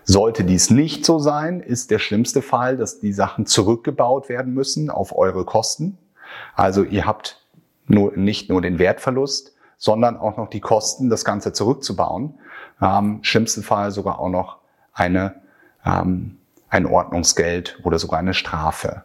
Sollte 0.05 0.45
dies 0.45 0.71
nicht 0.71 1.05
so 1.05 1.19
sein, 1.19 1.61
ist 1.61 1.91
der 1.91 1.99
schlimmste 1.99 2.43
Fall, 2.43 2.77
dass 2.77 3.01
die 3.01 3.13
Sachen 3.13 3.47
zurückgebaut 3.47 4.29
werden 4.29 4.55
müssen 4.55 4.91
auf 4.91 5.17
eure 5.17 5.45
Kosten. 5.45 5.99
Also 6.55 6.85
ihr 6.85 7.07
habt 7.07 7.41
nur, 7.87 8.17
nicht 8.17 8.49
nur 8.49 8.61
den 8.63 8.79
Wertverlust, 8.79 9.55
sondern 9.79 10.17
auch 10.17 10.37
noch 10.37 10.49
die 10.49 10.61
Kosten, 10.61 11.11
das 11.11 11.25
Ganze 11.25 11.53
zurückzubauen. 11.53 12.35
Ähm, 12.81 13.19
schlimmsten 13.23 13.63
Fall 13.63 13.91
sogar 13.91 14.19
auch 14.19 14.29
noch 14.29 14.59
eine, 14.93 15.41
ähm, 15.85 16.39
ein 16.69 16.87
Ordnungsgeld 16.87 17.81
oder 17.85 17.99
sogar 17.99 18.19
eine 18.19 18.35
Strafe. 18.35 19.05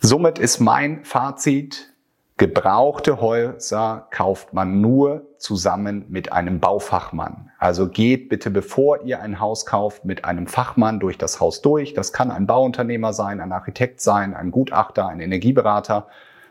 Somit 0.00 0.38
ist 0.38 0.60
mein 0.60 1.04
Fazit, 1.04 1.93
Gebrauchte 2.36 3.20
Häuser 3.20 4.08
kauft 4.10 4.52
man 4.52 4.80
nur 4.80 5.24
zusammen 5.38 6.04
mit 6.08 6.32
einem 6.32 6.58
Baufachmann. 6.58 7.50
Also 7.58 7.88
geht 7.88 8.28
bitte, 8.28 8.50
bevor 8.50 9.04
ihr 9.04 9.22
ein 9.22 9.38
Haus 9.38 9.66
kauft, 9.66 10.04
mit 10.04 10.24
einem 10.24 10.48
Fachmann 10.48 10.98
durch 10.98 11.16
das 11.16 11.38
Haus 11.38 11.62
durch. 11.62 11.94
Das 11.94 12.12
kann 12.12 12.32
ein 12.32 12.48
Bauunternehmer 12.48 13.12
sein, 13.12 13.40
ein 13.40 13.52
Architekt 13.52 14.00
sein, 14.00 14.34
ein 14.34 14.50
Gutachter, 14.50 15.06
ein 15.06 15.20
Energieberater, 15.20 16.08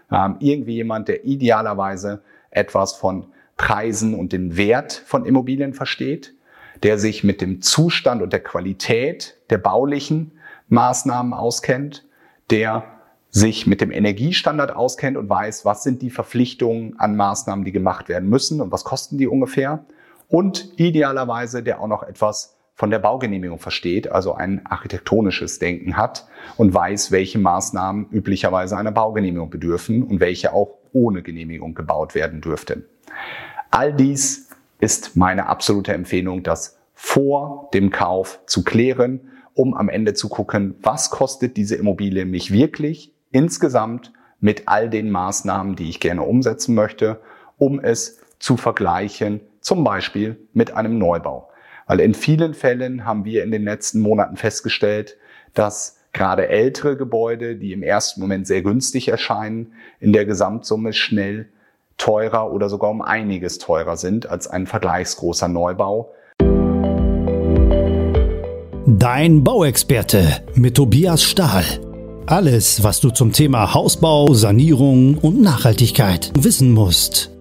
ähm, 0.09 0.37
irgendwie 0.39 0.75
jemand, 0.75 1.09
der 1.09 1.25
idealerweise 1.25 2.21
etwas 2.49 2.93
von 2.93 3.25
Preisen 3.57 4.17
und 4.17 4.31
den 4.31 4.55
Wert 4.55 4.93
von 4.93 5.25
Immobilien 5.25 5.73
versteht, 5.73 6.33
der 6.81 6.97
sich 6.97 7.25
mit 7.25 7.41
dem 7.41 7.61
Zustand 7.61 8.21
und 8.21 8.31
der 8.31 8.43
Qualität 8.43 9.37
der 9.49 9.57
baulichen 9.57 10.31
Maßnahmen 10.69 11.33
auskennt, 11.33 12.05
der 12.51 12.85
sich 13.33 13.65
mit 13.65 13.81
dem 13.81 13.91
Energiestandard 13.91 14.75
auskennt 14.75 15.17
und 15.17 15.27
weiß, 15.27 15.65
was 15.65 15.81
sind 15.81 16.03
die 16.03 16.11
Verpflichtungen 16.11 16.99
an 16.99 17.15
Maßnahmen, 17.15 17.65
die 17.65 17.71
gemacht 17.71 18.07
werden 18.07 18.29
müssen 18.29 18.61
und 18.61 18.71
was 18.71 18.83
kosten 18.83 19.17
die 19.17 19.27
ungefähr. 19.27 19.85
Und 20.29 20.71
idealerweise, 20.77 21.63
der 21.63 21.81
auch 21.81 21.87
noch 21.87 22.03
etwas 22.03 22.55
von 22.75 22.91
der 22.91 22.99
Baugenehmigung 22.99 23.57
versteht, 23.57 24.11
also 24.11 24.35
ein 24.35 24.63
architektonisches 24.67 25.57
Denken 25.57 25.97
hat 25.97 26.27
und 26.57 26.75
weiß, 26.75 27.11
welche 27.11 27.39
Maßnahmen 27.39 28.07
üblicherweise 28.11 28.77
einer 28.77 28.91
Baugenehmigung 28.91 29.49
bedürfen 29.49 30.03
und 30.03 30.19
welche 30.19 30.53
auch 30.53 30.77
ohne 30.91 31.23
Genehmigung 31.23 31.73
gebaut 31.73 32.13
werden 32.13 32.39
dürften. 32.39 32.85
All 33.71 33.93
dies 33.93 34.49
ist 34.79 35.15
meine 35.15 35.47
absolute 35.47 35.93
Empfehlung, 35.93 36.43
das 36.43 36.77
vor 36.93 37.69
dem 37.73 37.89
Kauf 37.89 38.41
zu 38.45 38.63
klären, 38.63 39.21
um 39.55 39.73
am 39.73 39.89
Ende 39.89 40.13
zu 40.13 40.29
gucken, 40.29 40.75
was 40.83 41.09
kostet 41.09 41.57
diese 41.57 41.75
Immobilie 41.75 42.25
mich 42.25 42.51
wirklich 42.51 43.12
insgesamt 43.33 44.13
mit 44.39 44.67
all 44.67 44.89
den 44.89 45.11
Maßnahmen, 45.11 45.75
die 45.75 45.89
ich 45.89 45.99
gerne 45.99 46.23
umsetzen 46.23 46.75
möchte, 46.75 47.19
um 47.57 47.79
es 47.79 48.19
zu 48.39 48.55
vergleichen, 48.55 49.41
zum 49.59 49.83
Beispiel 49.83 50.37
mit 50.53 50.73
einem 50.73 50.97
Neubau. 50.97 51.49
Weil 51.87 51.99
in 51.99 52.13
vielen 52.13 52.53
Fällen 52.53 53.05
haben 53.05 53.25
wir 53.25 53.43
in 53.43 53.51
den 53.51 53.63
letzten 53.63 53.99
Monaten 53.99 54.37
festgestellt, 54.37 55.17
dass 55.53 55.97
gerade 56.13 56.47
ältere 56.47 56.95
Gebäude, 56.95 57.55
die 57.55 57.73
im 57.73 57.83
ersten 57.83 58.21
Moment 58.21 58.47
sehr 58.47 58.61
günstig 58.61 59.07
erscheinen, 59.07 59.73
in 59.99 60.13
der 60.13 60.25
Gesamtsumme 60.25 60.93
schnell 60.93 61.49
teurer 61.97 62.51
oder 62.51 62.69
sogar 62.69 62.89
um 62.89 63.01
einiges 63.01 63.57
teurer 63.57 63.97
sind 63.97 64.27
als 64.29 64.47
ein 64.47 64.67
vergleichsgroßer 64.67 65.47
Neubau. 65.47 66.13
Dein 68.85 69.43
Bauexperte 69.43 70.43
mit 70.55 70.75
Tobias 70.75 71.23
Stahl. 71.23 71.63
Alles, 72.25 72.81
was 72.83 73.01
du 73.01 73.09
zum 73.09 73.33
Thema 73.33 73.73
Hausbau, 73.73 74.33
Sanierung 74.33 75.17
und 75.17 75.41
Nachhaltigkeit 75.41 76.31
wissen 76.39 76.71
musst. 76.71 77.32